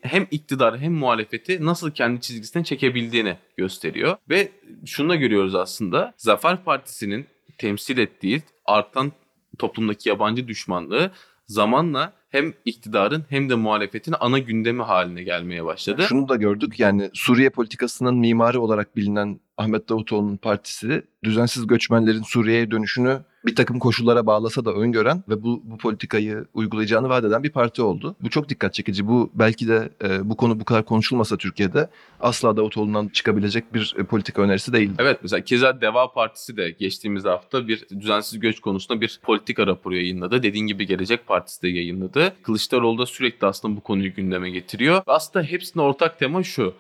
hem 0.01 0.27
iktidar 0.31 0.79
hem 0.79 0.93
muhalefeti 0.93 1.65
nasıl 1.65 1.91
kendi 1.91 2.21
çizgisine 2.21 2.63
çekebildiğini 2.63 3.37
gösteriyor. 3.57 4.17
Ve 4.29 4.51
şunu 4.85 5.09
da 5.09 5.15
görüyoruz 5.15 5.55
aslında 5.55 6.13
Zafer 6.17 6.63
Partisi'nin 6.63 7.25
temsil 7.57 7.97
ettiği 7.97 8.43
artan 8.65 9.11
toplumdaki 9.57 10.09
yabancı 10.09 10.47
düşmanlığı 10.47 11.11
zamanla 11.47 12.13
hem 12.29 12.53
iktidarın 12.65 13.25
hem 13.29 13.49
de 13.49 13.55
muhalefetin 13.55 14.15
ana 14.19 14.39
gündemi 14.39 14.81
haline 14.83 15.23
gelmeye 15.23 15.65
başladı. 15.65 16.05
Şunu 16.09 16.29
da 16.29 16.35
gördük 16.35 16.79
yani 16.79 17.09
Suriye 17.13 17.49
politikasının 17.49 18.15
mimarı 18.15 18.61
olarak 18.61 18.95
bilinen 18.95 19.39
Ahmet 19.57 19.89
Davutoğlu'nun 19.89 20.37
partisi 20.37 21.05
düzensiz 21.23 21.67
göçmenlerin 21.67 22.23
Suriye'ye 22.23 22.71
dönüşünü 22.71 23.19
bir 23.45 23.55
takım 23.55 23.79
koşullara 23.79 24.25
bağlasa 24.25 24.65
da 24.65 24.73
öngören 24.73 25.23
ve 25.29 25.43
bu, 25.43 25.61
bu 25.63 25.77
politikayı 25.77 26.45
uygulayacağını 26.53 27.09
vaat 27.09 27.25
eden 27.25 27.43
bir 27.43 27.49
parti 27.49 27.81
oldu. 27.81 28.15
Bu 28.21 28.29
çok 28.29 28.49
dikkat 28.49 28.73
çekici. 28.73 29.07
Bu 29.07 29.31
belki 29.33 29.67
de 29.67 29.89
e, 30.03 30.29
bu 30.29 30.37
konu 30.37 30.59
bu 30.59 30.65
kadar 30.65 30.85
konuşulmasa 30.85 31.37
Türkiye'de 31.37 31.89
asla 32.19 32.57
Davutoğlu'ndan 32.57 33.07
çıkabilecek 33.07 33.73
bir 33.73 33.95
e, 33.97 34.03
politika 34.03 34.41
önerisi 34.41 34.73
değildi. 34.73 34.93
Evet 34.99 35.19
mesela 35.21 35.43
keza 35.43 35.81
Deva 35.81 36.13
Partisi 36.13 36.57
de 36.57 36.71
geçtiğimiz 36.71 37.25
hafta 37.25 37.67
bir 37.67 37.85
düzensiz 37.89 38.39
göç 38.39 38.59
konusunda 38.59 39.01
bir 39.01 39.19
politika 39.23 39.67
raporu 39.67 39.95
yayınladı. 39.95 40.43
Dediğin 40.43 40.67
gibi 40.67 40.87
Gelecek 40.87 41.27
Partisi 41.27 41.61
de 41.61 41.67
yayınladı. 41.67 42.33
Kılıçdaroğlu 42.43 42.97
da 42.97 43.05
sürekli 43.05 43.47
aslında 43.47 43.77
bu 43.77 43.81
konuyu 43.81 44.13
gündeme 44.13 44.49
getiriyor. 44.49 45.01
Aslında 45.07 45.45
hepsinin 45.45 45.83
ortak 45.83 46.19
tema 46.19 46.43
şu. 46.43 46.73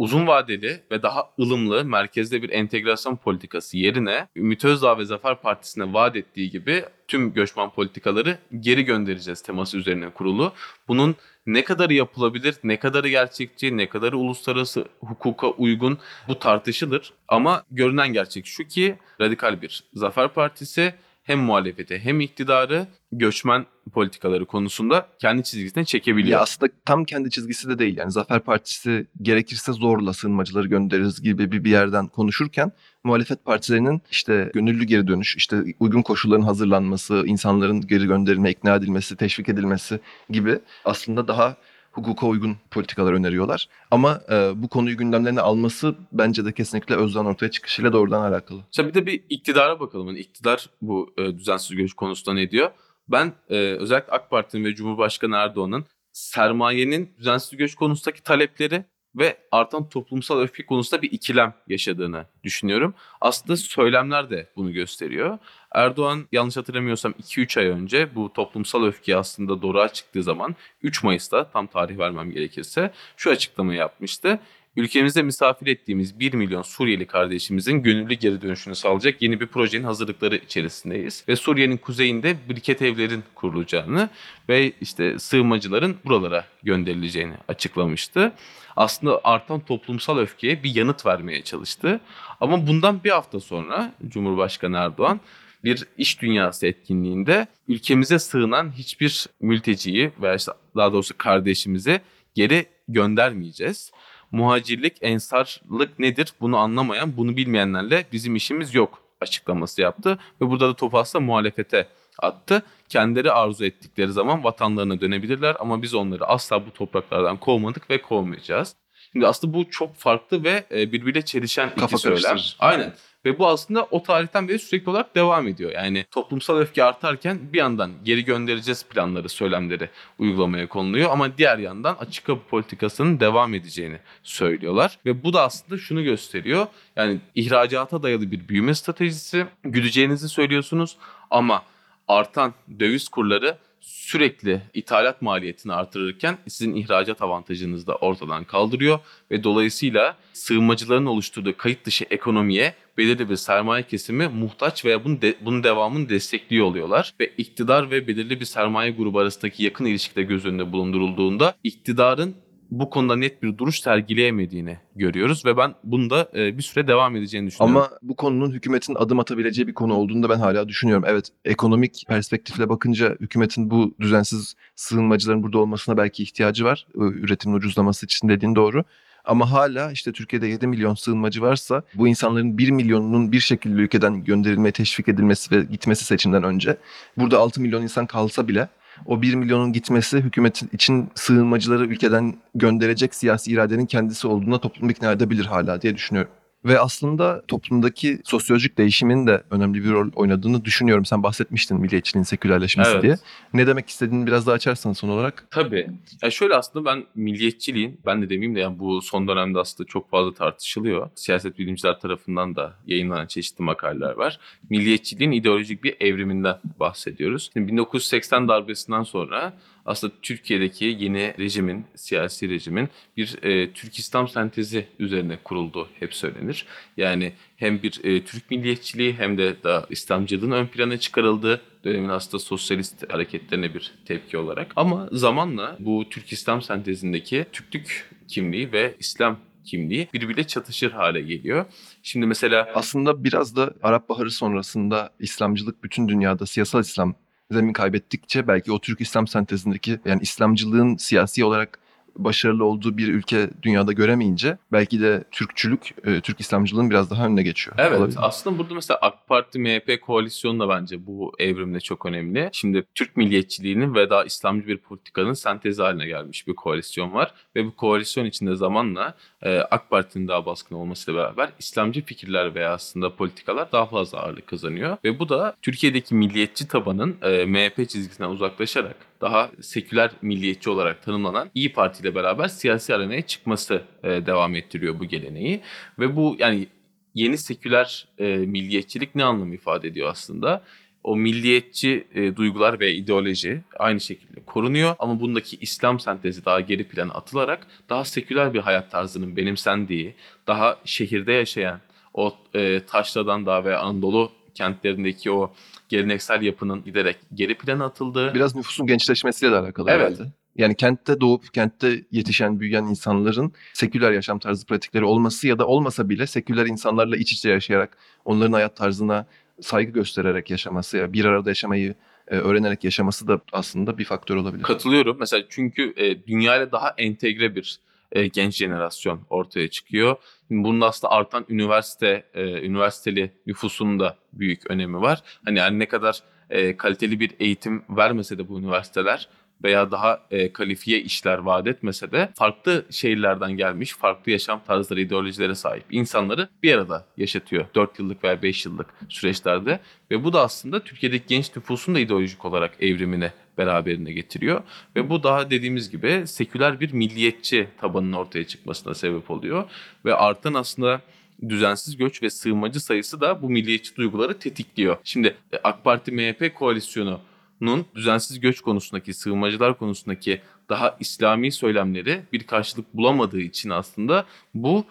Uzun 0.00 0.26
vadeli 0.26 0.80
ve 0.90 1.02
daha 1.02 1.30
ılımlı 1.40 1.84
merkezde 1.84 2.42
bir 2.42 2.50
entegrasyon 2.50 3.16
politikası 3.16 3.78
yerine 3.78 4.28
Ümit 4.36 4.64
Özdağ 4.64 4.98
ve 4.98 5.04
Zafer 5.04 5.40
Partisi'ne 5.40 5.92
vaat 5.92 6.16
ettiği 6.16 6.50
gibi 6.50 6.84
tüm 7.08 7.32
göçmen 7.32 7.70
politikaları 7.70 8.38
geri 8.60 8.84
göndereceğiz 8.84 9.42
teması 9.42 9.78
üzerine 9.78 10.10
kurulu. 10.10 10.52
Bunun 10.88 11.16
ne 11.46 11.64
kadarı 11.64 11.94
yapılabilir, 11.94 12.54
ne 12.64 12.78
kadarı 12.78 13.08
gerçekçi, 13.08 13.76
ne 13.76 13.88
kadarı 13.88 14.18
uluslararası 14.18 14.84
hukuka 15.00 15.50
uygun 15.50 15.98
bu 16.28 16.38
tartışılır. 16.38 17.12
Ama 17.28 17.64
görünen 17.70 18.12
gerçek 18.12 18.46
şu 18.46 18.64
ki 18.64 18.98
radikal 19.20 19.62
bir 19.62 19.84
Zafer 19.94 20.28
Partisi 20.28 20.94
hem 21.22 21.38
muhalefeti 21.38 21.98
hem 21.98 22.20
iktidarı 22.20 22.86
göçmen 23.12 23.66
politikaları 23.92 24.46
konusunda 24.46 25.08
kendi 25.18 25.44
çizgisine 25.44 25.84
çekebiliyor. 25.84 26.38
Ya 26.38 26.40
aslında 26.40 26.72
tam 26.84 27.04
kendi 27.04 27.30
çizgisi 27.30 27.68
de 27.68 27.78
değil. 27.78 27.96
Yani 27.96 28.12
Zafer 28.12 28.40
Partisi 28.40 29.06
gerekirse 29.22 29.72
zorla 29.72 30.12
sığınmacıları 30.12 30.68
göndeririz 30.68 31.22
gibi 31.22 31.52
bir, 31.52 31.64
bir 31.64 31.70
yerden 31.70 32.08
konuşurken 32.08 32.72
muhalefet 33.04 33.44
partilerinin 33.44 34.02
işte 34.10 34.50
gönüllü 34.54 34.84
geri 34.84 35.06
dönüş, 35.06 35.36
işte 35.36 35.62
uygun 35.80 36.02
koşulların 36.02 36.42
hazırlanması, 36.42 37.22
insanların 37.26 37.80
geri 37.80 38.06
gönderilme, 38.06 38.50
ikna 38.50 38.74
edilmesi, 38.74 39.16
teşvik 39.16 39.48
edilmesi 39.48 40.00
gibi 40.30 40.58
aslında 40.84 41.28
daha 41.28 41.56
hukuka 41.92 42.26
uygun 42.26 42.56
politikalar 42.70 43.12
öneriyorlar. 43.12 43.68
Ama 43.90 44.20
e, 44.30 44.52
bu 44.62 44.68
konuyu 44.68 44.96
gündemlerine 44.96 45.40
alması 45.40 45.94
bence 46.12 46.44
de 46.44 46.52
kesinlikle 46.52 46.96
Özden 46.96 47.24
ortaya 47.24 47.50
çıkışıyla 47.50 47.92
doğrudan 47.92 48.22
alakalı. 48.22 48.60
İşte 48.70 48.88
bir 48.88 48.94
de 48.94 49.06
bir 49.06 49.24
iktidara 49.28 49.80
bakalım. 49.80 50.06
Yani 50.06 50.18
iktidar 50.18 50.66
bu 50.82 51.14
e, 51.18 51.38
düzensiz 51.38 51.76
göç 51.76 51.92
konusunda 51.92 52.34
ne 52.34 52.50
diyor? 52.50 52.70
Ben 53.08 53.32
e, 53.48 53.56
özellikle 53.56 54.12
AK 54.12 54.30
Parti'nin 54.30 54.64
ve 54.64 54.74
Cumhurbaşkanı 54.74 55.36
Erdoğan'ın 55.36 55.84
sermayenin 56.12 57.14
düzensiz 57.18 57.58
göç 57.58 57.74
konusundaki 57.74 58.22
talepleri 58.22 58.84
ve 59.14 59.36
artan 59.52 59.88
toplumsal 59.88 60.40
öfke 60.40 60.66
konusunda 60.66 61.02
bir 61.02 61.12
ikilem 61.12 61.54
yaşadığını 61.68 62.26
düşünüyorum. 62.44 62.94
Aslında 63.20 63.56
söylemler 63.56 64.30
de 64.30 64.50
bunu 64.56 64.72
gösteriyor. 64.72 65.38
Erdoğan 65.74 66.26
yanlış 66.32 66.56
hatırlamıyorsam 66.56 67.12
2-3 67.12 67.60
ay 67.60 67.66
önce 67.66 68.14
bu 68.14 68.32
toplumsal 68.32 68.84
öfke 68.84 69.16
aslında 69.16 69.62
doğruğa 69.62 69.88
çıktığı 69.88 70.22
zaman 70.22 70.56
3 70.82 71.02
Mayıs'ta 71.02 71.50
tam 71.50 71.66
tarih 71.66 71.98
vermem 71.98 72.30
gerekirse 72.30 72.92
şu 73.16 73.30
açıklamayı 73.30 73.78
yapmıştı. 73.78 74.40
Ülkemizde 74.76 75.22
misafir 75.22 75.66
ettiğimiz 75.66 76.20
1 76.20 76.34
milyon 76.34 76.62
Suriyeli 76.62 77.06
kardeşimizin 77.06 77.82
gönüllü 77.82 78.14
geri 78.14 78.42
dönüşünü 78.42 78.74
sağlayacak 78.74 79.22
yeni 79.22 79.40
bir 79.40 79.46
projenin 79.46 79.84
hazırlıkları 79.84 80.36
içerisindeyiz. 80.36 81.24
Ve 81.28 81.36
Suriye'nin 81.36 81.76
kuzeyinde 81.76 82.36
biriket 82.48 82.82
evlerin 82.82 83.24
kurulacağını 83.34 84.08
ve 84.48 84.72
işte 84.80 85.18
sığınmacıların 85.18 85.96
buralara 86.04 86.44
gönderileceğini 86.62 87.34
açıklamıştı. 87.48 88.32
Aslında 88.76 89.20
artan 89.24 89.60
toplumsal 89.60 90.18
öfkeye 90.18 90.62
bir 90.62 90.74
yanıt 90.74 91.06
vermeye 91.06 91.42
çalıştı. 91.42 92.00
Ama 92.40 92.66
bundan 92.66 93.04
bir 93.04 93.10
hafta 93.10 93.40
sonra 93.40 93.92
Cumhurbaşkanı 94.08 94.76
Erdoğan 94.76 95.20
bir 95.64 95.86
iş 95.98 96.22
dünyası 96.22 96.66
etkinliğinde 96.66 97.46
ülkemize 97.68 98.18
sığınan 98.18 98.72
hiçbir 98.72 99.26
mülteciyi 99.40 100.12
veya 100.22 100.34
işte 100.34 100.52
daha 100.76 100.92
doğrusu 100.92 101.18
kardeşimizi 101.18 102.00
geri 102.34 102.66
göndermeyeceğiz. 102.88 103.90
Muhacirlik, 104.32 104.96
ensarlık 105.00 105.98
nedir 105.98 106.32
bunu 106.40 106.56
anlamayan, 106.56 107.16
bunu 107.16 107.36
bilmeyenlerle 107.36 108.04
bizim 108.12 108.36
işimiz 108.36 108.74
yok 108.74 109.02
açıklaması 109.20 109.80
yaptı. 109.80 110.18
Ve 110.40 110.50
burada 110.50 110.68
da 110.68 110.74
topu 110.74 110.98
aslında 110.98 111.24
muhalefete 111.24 111.88
attı. 112.18 112.62
Kendileri 112.88 113.32
arzu 113.32 113.64
ettikleri 113.64 114.12
zaman 114.12 114.44
vatanlarına 114.44 115.00
dönebilirler 115.00 115.56
ama 115.60 115.82
biz 115.82 115.94
onları 115.94 116.26
asla 116.26 116.66
bu 116.66 116.72
topraklardan 116.72 117.36
kovmadık 117.36 117.90
ve 117.90 118.02
kovmayacağız. 118.02 118.76
Şimdi 119.12 119.26
aslında 119.26 119.54
bu 119.54 119.70
çok 119.70 119.96
farklı 119.96 120.44
ve 120.44 120.64
e, 120.70 120.92
birbiriyle 120.92 121.22
çelişen 121.22 121.66
iki 121.68 121.80
Kafa 121.80 121.98
söylem. 121.98 122.22
karıştırıcı. 122.22 122.56
Aynen. 122.58 122.94
Ve 123.24 123.38
bu 123.38 123.46
aslında 123.46 123.84
o 123.90 124.02
tarihten 124.02 124.48
beri 124.48 124.58
sürekli 124.58 124.90
olarak 124.90 125.14
devam 125.14 125.48
ediyor. 125.48 125.72
Yani 125.72 126.04
toplumsal 126.10 126.58
öfke 126.58 126.84
artarken 126.84 127.38
bir 127.52 127.58
yandan 127.58 127.90
geri 128.04 128.24
göndereceğiz 128.24 128.84
planları, 128.84 129.28
söylemleri 129.28 129.88
uygulamaya 130.18 130.68
konuluyor. 130.68 131.10
Ama 131.10 131.38
diğer 131.38 131.58
yandan 131.58 131.94
açık 131.94 132.26
kapı 132.26 132.48
politikasının 132.48 133.20
devam 133.20 133.54
edeceğini 133.54 133.98
söylüyorlar. 134.22 134.98
Ve 135.06 135.24
bu 135.24 135.32
da 135.32 135.42
aslında 135.42 135.80
şunu 135.80 136.04
gösteriyor. 136.04 136.66
Yani 136.96 137.20
ihracata 137.34 138.02
dayalı 138.02 138.30
bir 138.30 138.48
büyüme 138.48 138.74
stratejisi. 138.74 139.46
Güdeceğinizi 139.62 140.28
söylüyorsunuz 140.28 140.96
ama 141.30 141.62
artan 142.08 142.54
döviz 142.80 143.08
kurları 143.08 143.58
sürekli 143.80 144.62
ithalat 144.74 145.22
maliyetini 145.22 145.72
artırırken 145.72 146.38
sizin 146.48 146.74
ihracat 146.74 147.22
avantajınızı 147.22 147.86
da 147.86 147.94
ortadan 147.94 148.44
kaldırıyor 148.44 148.98
ve 149.30 149.44
dolayısıyla 149.44 150.16
sığınmacıların 150.32 151.06
oluşturduğu 151.06 151.56
kayıt 151.56 151.84
dışı 151.84 152.04
ekonomiye 152.10 152.74
belirli 152.98 153.30
bir 153.30 153.36
sermaye 153.36 153.82
kesimi 153.82 154.28
muhtaç 154.28 154.84
veya 154.84 155.04
bunun, 155.04 155.22
de, 155.22 155.34
bunun 155.40 155.64
devamını 155.64 156.08
destekliyor 156.08 156.66
oluyorlar. 156.66 157.14
Ve 157.20 157.32
iktidar 157.38 157.90
ve 157.90 158.06
belirli 158.06 158.40
bir 158.40 158.44
sermaye 158.44 158.90
grubu 158.90 159.18
arasındaki 159.18 159.64
yakın 159.64 159.84
ilişkide 159.84 160.22
göz 160.22 160.46
önünde 160.46 160.72
bulundurulduğunda 160.72 161.54
iktidarın 161.64 162.34
bu 162.70 162.90
konuda 162.90 163.16
net 163.16 163.42
bir 163.42 163.58
duruş 163.58 163.80
sergileyemediğini 163.80 164.78
görüyoruz 164.96 165.44
ve 165.44 165.56
ben 165.56 165.74
bunda 165.84 166.28
e, 166.34 166.58
bir 166.58 166.62
süre 166.62 166.86
devam 166.86 167.16
edeceğini 167.16 167.46
düşünüyorum. 167.46 167.76
Ama 167.76 167.90
bu 168.02 168.16
konunun 168.16 168.52
hükümetin 168.52 168.94
adım 168.94 169.20
atabileceği 169.20 169.68
bir 169.68 169.74
konu 169.74 169.94
olduğunu 169.94 170.22
da 170.22 170.28
ben 170.28 170.38
hala 170.38 170.68
düşünüyorum. 170.68 171.04
Evet 171.06 171.28
ekonomik 171.44 172.04
perspektifle 172.08 172.68
bakınca 172.68 173.16
hükümetin 173.20 173.70
bu 173.70 173.94
düzensiz 174.00 174.54
sığınmacıların 174.76 175.42
burada 175.42 175.58
olmasına 175.58 175.96
belki 175.96 176.22
ihtiyacı 176.22 176.64
var. 176.64 176.86
Üretimin 176.94 177.54
ucuzlaması 177.54 178.06
için 178.06 178.28
dediğin 178.28 178.54
doğru. 178.54 178.84
Ama 179.24 179.52
hala 179.52 179.92
işte 179.92 180.12
Türkiye'de 180.12 180.46
7 180.46 180.66
milyon 180.66 180.94
sığınmacı 180.94 181.42
varsa 181.42 181.82
bu 181.94 182.08
insanların 182.08 182.58
1 182.58 182.70
milyonunun 182.70 183.32
bir 183.32 183.40
şekilde 183.40 183.80
ülkeden 183.80 184.24
gönderilmeye 184.24 184.72
teşvik 184.72 185.08
edilmesi 185.08 185.56
ve 185.56 185.64
gitmesi 185.64 186.04
seçimden 186.04 186.42
önce 186.42 186.76
burada 187.16 187.38
6 187.38 187.60
milyon 187.60 187.82
insan 187.82 188.06
kalsa 188.06 188.48
bile 188.48 188.68
o 189.06 189.22
1 189.22 189.34
milyonun 189.34 189.72
gitmesi 189.72 190.18
hükümetin 190.18 190.70
için 190.72 191.10
sığınmacıları 191.14 191.84
ülkeden 191.84 192.34
gönderecek 192.54 193.14
siyasi 193.14 193.50
iradenin 193.50 193.86
kendisi 193.86 194.26
olduğuna 194.26 194.58
toplumu 194.58 194.90
ikna 194.90 195.12
edebilir 195.12 195.46
hala 195.46 195.82
diye 195.82 195.94
düşünüyorum. 195.94 196.32
Ve 196.64 196.80
aslında 196.80 197.42
toplumdaki 197.48 198.18
sosyolojik 198.24 198.78
değişimin 198.78 199.26
de 199.26 199.42
önemli 199.50 199.84
bir 199.84 199.90
rol 199.90 200.10
oynadığını 200.14 200.64
düşünüyorum. 200.64 201.04
Sen 201.04 201.22
bahsetmiştin 201.22 201.80
milliyetçiliğin 201.80 202.24
sekülerleşmesi 202.24 202.90
Evet. 202.90 203.02
diye. 203.02 203.16
Ne 203.54 203.66
demek 203.66 203.88
istediğini 203.88 204.26
biraz 204.26 204.46
daha 204.46 204.54
açarsan 204.54 204.92
son 204.92 205.08
olarak. 205.08 205.46
Tabii. 205.50 205.90
Ya 206.22 206.30
şöyle 206.30 206.54
aslında 206.54 206.84
ben 206.84 207.04
milliyetçiliğin, 207.14 208.00
ben 208.06 208.22
de 208.22 208.30
demeyeyim 208.30 208.54
de 208.54 208.60
yani 208.60 208.78
bu 208.78 209.02
son 209.02 209.28
dönemde 209.28 209.58
aslında 209.58 209.88
çok 209.88 210.10
fazla 210.10 210.34
tartışılıyor. 210.34 211.10
Siyaset 211.14 211.58
bilimciler 211.58 212.00
tarafından 212.00 212.56
da 212.56 212.74
yayınlanan 212.86 213.26
çeşitli 213.26 213.62
makaleler 213.62 214.12
var. 214.12 214.40
Milliyetçiliğin 214.70 215.32
ideolojik 215.32 215.84
bir 215.84 215.96
evriminden 216.00 216.56
bahsediyoruz. 216.80 217.50
Şimdi 217.52 217.68
1980 217.72 218.48
darbesinden 218.48 219.02
sonra 219.02 219.52
aslında 219.86 220.12
Türkiye'deki 220.22 220.84
yeni 220.84 221.34
rejimin, 221.38 221.84
siyasi 221.94 222.48
rejimin 222.48 222.88
bir 223.16 223.42
e, 223.42 223.72
Türk 223.72 223.98
İslam 223.98 224.28
sentezi 224.28 224.86
üzerine 224.98 225.38
kurulduğu 225.44 225.88
hep 226.00 226.14
söylenir. 226.14 226.49
Yani 226.96 227.32
hem 227.56 227.82
bir 227.82 228.04
e, 228.04 228.24
Türk 228.24 228.50
milliyetçiliği 228.50 229.12
hem 229.12 229.38
de 229.38 229.62
da 229.62 229.86
İslamcılığın 229.90 230.50
ön 230.50 230.66
plana 230.66 230.96
çıkarıldığı 230.96 231.60
dönemin 231.84 232.08
aslında 232.08 232.38
sosyalist 232.38 233.12
hareketlerine 233.12 233.74
bir 233.74 233.94
tepki 234.04 234.38
olarak. 234.38 234.72
Ama 234.76 235.08
zamanla 235.12 235.76
bu 235.78 236.08
Türk 236.10 236.32
İslam 236.32 236.62
sentezindeki 236.62 237.46
Türklük 237.52 238.10
kimliği 238.28 238.72
ve 238.72 238.94
İslam 238.98 239.38
kimliği 239.64 240.08
birbiriyle 240.14 240.46
çatışır 240.46 240.92
hale 240.92 241.20
geliyor. 241.20 241.64
Şimdi 242.02 242.26
mesela 242.26 242.68
Aslında 242.74 243.24
biraz 243.24 243.56
da 243.56 243.74
Arap 243.82 244.08
Baharı 244.08 244.30
sonrasında 244.30 245.10
İslamcılık 245.18 245.84
bütün 245.84 246.08
dünyada 246.08 246.46
siyasal 246.46 246.80
İslam 246.80 247.14
zemin 247.50 247.72
kaybettikçe 247.72 248.48
belki 248.48 248.72
o 248.72 248.80
Türk 248.80 249.00
İslam 249.00 249.26
sentezindeki 249.26 250.00
yani 250.04 250.22
İslamcılığın 250.22 250.96
siyasi 250.96 251.44
olarak 251.44 251.78
başarılı 252.24 252.64
olduğu 252.64 252.96
bir 252.96 253.08
ülke 253.08 253.50
dünyada 253.62 253.92
göremeyince 253.92 254.58
belki 254.72 255.00
de 255.00 255.24
Türkçülük, 255.30 255.94
e, 256.04 256.20
Türk 256.20 256.40
İslamcılığın 256.40 256.90
biraz 256.90 257.10
daha 257.10 257.26
önüne 257.26 257.42
geçiyor. 257.42 257.76
Evet 257.80 257.98
Olabilir. 257.98 258.18
aslında 258.20 258.58
burada 258.58 258.74
mesela 258.74 258.98
AK 259.02 259.28
Parti 259.28 259.58
MHP 259.58 260.00
koalisyonu 260.00 260.60
da 260.60 260.68
bence 260.68 261.06
bu 261.06 261.32
evrimde 261.38 261.80
çok 261.80 262.06
önemli. 262.06 262.48
Şimdi 262.52 262.84
Türk 262.94 263.16
milliyetçiliğinin 263.16 263.94
ve 263.94 264.10
daha 264.10 264.24
İslamcı 264.24 264.66
bir 264.66 264.76
politikanın 264.76 265.32
sentezi 265.32 265.82
haline 265.82 266.06
gelmiş 266.06 266.46
bir 266.46 266.54
koalisyon 266.54 267.14
var. 267.14 267.34
Ve 267.56 267.66
bu 267.66 267.76
koalisyon 267.76 268.24
içinde 268.24 268.56
zamanla 268.56 269.14
e, 269.42 269.58
AK 269.58 269.90
Parti'nin 269.90 270.28
daha 270.28 270.46
baskın 270.46 270.76
olmasıyla 270.76 271.20
beraber 271.20 271.50
İslamcı 271.58 272.04
fikirler 272.04 272.54
veya 272.54 272.72
aslında 272.72 273.16
politikalar 273.16 273.72
daha 273.72 273.86
fazla 273.86 274.18
ağırlık 274.18 274.46
kazanıyor. 274.46 274.96
Ve 275.04 275.18
bu 275.18 275.28
da 275.28 275.56
Türkiye'deki 275.62 276.14
milliyetçi 276.14 276.68
tabanın 276.68 277.16
e, 277.22 277.44
MHP 277.46 277.88
çizgisinden 277.88 278.28
uzaklaşarak 278.28 279.09
daha 279.20 279.50
seküler 279.60 280.10
milliyetçi 280.22 280.70
olarak 280.70 281.02
tanımlanan 281.02 281.50
İyi 281.54 281.72
Parti 281.72 282.02
ile 282.02 282.14
beraber 282.14 282.48
siyasi 282.48 282.94
arenaya 282.94 283.22
çıkması 283.22 283.82
e, 284.02 284.08
devam 284.08 284.54
ettiriyor 284.54 284.98
bu 285.00 285.04
geleneği. 285.04 285.60
Ve 285.98 286.16
bu 286.16 286.36
yani 286.38 286.66
yeni 287.14 287.38
seküler 287.38 288.08
e, 288.18 288.36
milliyetçilik 288.36 289.14
ne 289.14 289.24
anlam 289.24 289.52
ifade 289.52 289.88
ediyor 289.88 290.10
aslında? 290.10 290.62
O 291.04 291.16
milliyetçi 291.16 292.06
e, 292.14 292.36
duygular 292.36 292.80
ve 292.80 292.94
ideoloji 292.94 293.62
aynı 293.78 294.00
şekilde 294.00 294.40
korunuyor 294.46 294.94
ama 294.98 295.20
bundaki 295.20 295.56
İslam 295.60 296.00
sentezi 296.00 296.44
daha 296.44 296.60
geri 296.60 296.88
plana 296.88 297.12
atılarak 297.12 297.66
daha 297.88 298.04
seküler 298.04 298.54
bir 298.54 298.60
hayat 298.60 298.90
tarzının 298.90 299.36
benimsendiği, 299.36 300.14
daha 300.46 300.78
şehirde 300.84 301.32
yaşayan 301.32 301.80
o 302.14 302.36
e, 302.54 302.80
Taşra'dan 302.86 303.46
daha 303.46 303.64
ve 303.64 303.76
Anadolu 303.76 304.32
kentlerindeki 304.54 305.30
o 305.30 305.52
geleneksel 305.88 306.42
yapının 306.42 306.84
giderek 306.84 307.16
geri 307.34 307.54
plana 307.54 307.84
atıldığı. 307.84 308.34
Biraz 308.34 308.56
nüfusun 308.56 308.86
gençleşmesiyle 308.86 309.52
de 309.52 309.56
alakalı 309.56 309.90
Evet. 309.90 310.00
herhalde. 310.00 310.32
Yani 310.56 310.74
kentte 310.76 311.20
doğup 311.20 311.54
kentte 311.54 312.04
yetişen, 312.10 312.60
büyüyen 312.60 312.84
insanların 312.84 313.52
seküler 313.74 314.12
yaşam 314.12 314.38
tarzı 314.38 314.66
pratikleri 314.66 315.04
olması 315.04 315.48
ya 315.48 315.58
da 315.58 315.66
olmasa 315.66 316.08
bile 316.08 316.26
seküler 316.26 316.66
insanlarla 316.66 317.16
iç 317.16 317.32
içe 317.32 317.50
yaşayarak 317.50 317.96
onların 318.24 318.52
hayat 318.52 318.76
tarzına 318.76 319.26
saygı 319.60 319.92
göstererek 319.92 320.50
yaşaması 320.50 320.96
ya 320.96 321.12
bir 321.12 321.24
arada 321.24 321.50
yaşamayı 321.50 321.94
e, 322.28 322.36
öğrenerek 322.36 322.84
yaşaması 322.84 323.28
da 323.28 323.40
aslında 323.52 323.98
bir 323.98 324.04
faktör 324.04 324.36
olabilir. 324.36 324.62
Katılıyorum. 324.62 325.16
Mesela 325.20 325.44
çünkü 325.48 325.94
e, 325.96 326.26
dünyayla 326.26 326.72
daha 326.72 326.94
entegre 326.98 327.54
bir 327.54 327.80
e, 328.12 328.26
genç 328.26 328.56
jenerasyon 328.56 329.20
ortaya 329.30 329.68
çıkıyor. 329.68 330.16
Şimdi 330.48 330.64
Bunun 330.64 330.80
aslında 330.80 331.12
artan 331.12 331.46
üniversite, 331.48 332.24
e, 332.34 332.66
üniversiteli 332.66 333.32
nüfusunun 333.46 334.00
da 334.00 334.16
büyük 334.32 334.70
önemi 334.70 335.00
var. 335.00 335.22
Hani 335.44 335.60
her 335.60 335.72
ne 335.72 335.88
kadar 335.88 336.22
e, 336.50 336.76
kaliteli 336.76 337.20
bir 337.20 337.30
eğitim 337.38 337.82
vermese 337.90 338.38
de 338.38 338.48
bu 338.48 338.58
üniversiteler 338.58 339.28
veya 339.64 339.90
daha 339.90 340.20
e, 340.30 340.52
kalifiye 340.52 341.00
işler 341.00 341.38
vaat 341.38 341.66
etmese 341.66 342.12
de 342.12 342.28
farklı 342.34 342.84
şehirlerden 342.90 343.52
gelmiş, 343.52 343.92
farklı 343.94 344.32
yaşam 344.32 344.64
tarzları, 344.64 345.00
ideolojilere 345.00 345.54
sahip 345.54 345.84
insanları 345.90 346.48
bir 346.62 346.74
arada 346.74 347.06
yaşatıyor. 347.16 347.66
4 347.74 347.98
yıllık 347.98 348.24
veya 348.24 348.42
5 348.42 348.66
yıllık 348.66 348.86
süreçlerde. 349.08 349.80
Ve 350.10 350.24
bu 350.24 350.32
da 350.32 350.42
aslında 350.42 350.84
Türkiye'deki 350.84 351.24
genç 351.26 351.56
nüfusun 351.56 351.94
da 351.94 352.00
ideolojik 352.00 352.44
olarak 352.44 352.82
evrimine 352.82 353.32
beraberinde 353.60 354.12
getiriyor. 354.12 354.62
Ve 354.96 355.10
bu 355.10 355.22
daha 355.22 355.50
dediğimiz 355.50 355.90
gibi 355.90 356.22
seküler 356.26 356.80
bir 356.80 356.92
milliyetçi 356.92 357.68
tabanın 357.80 358.12
ortaya 358.12 358.46
çıkmasına 358.46 358.94
sebep 358.94 359.30
oluyor. 359.30 359.70
Ve 360.04 360.14
artan 360.14 360.54
aslında 360.54 361.00
düzensiz 361.48 361.96
göç 361.96 362.22
ve 362.22 362.30
sığınmacı 362.30 362.80
sayısı 362.80 363.20
da 363.20 363.42
bu 363.42 363.50
milliyetçi 363.50 363.96
duyguları 363.96 364.38
tetikliyor. 364.38 364.96
Şimdi 365.04 365.36
e, 365.52 365.56
AK 365.56 365.84
Parti 365.84 366.12
MHP 366.12 366.54
koalisyonunun 366.54 367.86
düzensiz 367.94 368.40
göç 368.40 368.60
konusundaki, 368.60 369.14
sığınmacılar 369.14 369.78
konusundaki 369.78 370.40
daha 370.68 370.96
İslami 371.00 371.52
söylemleri 371.52 372.22
bir 372.32 372.46
karşılık 372.46 372.94
bulamadığı 372.94 373.40
için 373.40 373.70
aslında 373.70 374.26
bu 374.54 374.84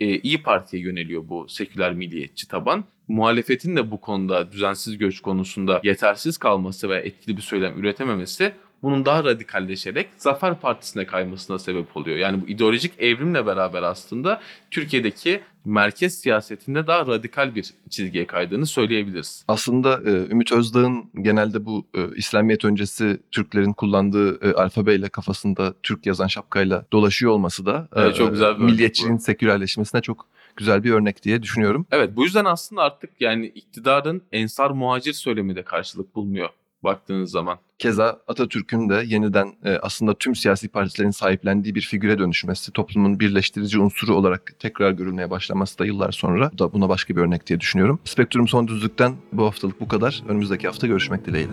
e, 0.00 0.18
İyi 0.18 0.42
Parti'ye 0.42 0.82
yöneliyor 0.82 1.28
bu 1.28 1.48
seküler 1.48 1.94
milliyetçi 1.94 2.48
taban. 2.48 2.84
Muhalefetin 3.08 3.76
de 3.76 3.90
bu 3.90 4.00
konuda 4.00 4.52
düzensiz 4.52 4.98
göç 4.98 5.20
konusunda 5.20 5.80
yetersiz 5.84 6.38
kalması 6.38 6.88
ve 6.88 6.96
etkili 6.96 7.36
bir 7.36 7.42
söylem 7.42 7.78
üretememesi 7.78 8.52
bunun 8.82 9.04
daha 9.04 9.24
radikalleşerek 9.24 10.08
Zafer 10.16 10.60
Partisi'ne 10.60 11.06
kaymasına 11.06 11.58
sebep 11.58 11.96
oluyor. 11.96 12.16
Yani 12.16 12.42
bu 12.42 12.48
ideolojik 12.48 12.92
evrimle 12.98 13.46
beraber 13.46 13.82
aslında 13.82 14.40
Türkiye'deki 14.70 15.40
merkez 15.64 16.14
siyasetinde 16.14 16.86
daha 16.86 17.06
radikal 17.06 17.54
bir 17.54 17.74
çizgiye 17.90 18.26
kaydığını 18.26 18.66
söyleyebiliriz. 18.66 19.44
Aslında 19.48 20.00
e, 20.06 20.10
Ümit 20.10 20.52
Özdağ'ın 20.52 21.10
genelde 21.22 21.64
bu 21.64 21.86
e, 21.94 22.16
İslamiyet 22.16 22.64
öncesi 22.64 23.20
Türklerin 23.30 23.72
kullandığı 23.72 24.50
e, 24.50 24.52
alfabeyle 24.54 25.08
kafasında 25.08 25.74
Türk 25.82 26.06
yazan 26.06 26.26
şapkayla 26.26 26.84
dolaşıyor 26.92 27.32
olması 27.32 27.66
da 27.66 27.88
e, 27.96 28.00
Evet, 28.00 28.16
çok 28.16 28.32
güzel 28.32 28.58
bir 28.58 28.64
milliyetçiliğin 28.64 29.16
sekülerleşmesine 29.16 30.00
çok 30.00 30.26
güzel 30.56 30.84
bir 30.84 30.90
örnek 30.90 31.22
diye 31.22 31.42
düşünüyorum. 31.42 31.86
Evet 31.90 32.16
bu 32.16 32.24
yüzden 32.24 32.44
aslında 32.44 32.82
artık 32.82 33.10
yani 33.20 33.46
iktidarın 33.46 34.22
ensar 34.32 34.70
muhacir 34.70 35.12
söylemi 35.12 35.56
de 35.56 35.62
karşılık 35.62 36.14
bulmuyor 36.14 36.48
baktığınız 36.84 37.30
zaman. 37.30 37.58
Keza 37.78 38.20
Atatürk'ün 38.28 38.88
de 38.88 39.02
yeniden 39.06 39.54
e, 39.64 39.76
aslında 39.76 40.14
tüm 40.14 40.34
siyasi 40.34 40.68
partilerin 40.68 41.10
sahiplendiği 41.10 41.74
bir 41.74 41.80
figüre 41.80 42.18
dönüşmesi, 42.18 42.72
toplumun 42.72 43.20
birleştirici 43.20 43.78
unsuru 43.78 44.14
olarak 44.14 44.54
tekrar 44.58 44.90
görülmeye 44.90 45.30
başlaması 45.30 45.78
da 45.78 45.86
yıllar 45.86 46.12
sonra. 46.12 46.50
Da 46.58 46.72
buna 46.72 46.88
başka 46.88 47.16
bir 47.16 47.20
örnek 47.20 47.46
diye 47.46 47.60
düşünüyorum. 47.60 48.00
Spektrum 48.04 48.48
Son 48.48 48.68
Düzlük'ten 48.68 49.14
bu 49.32 49.44
haftalık 49.44 49.80
bu 49.80 49.88
kadar. 49.88 50.22
Önümüzdeki 50.28 50.66
hafta 50.66 50.86
görüşmek 50.86 51.26
dileğiyle. 51.26 51.52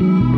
Müzik 0.00 0.29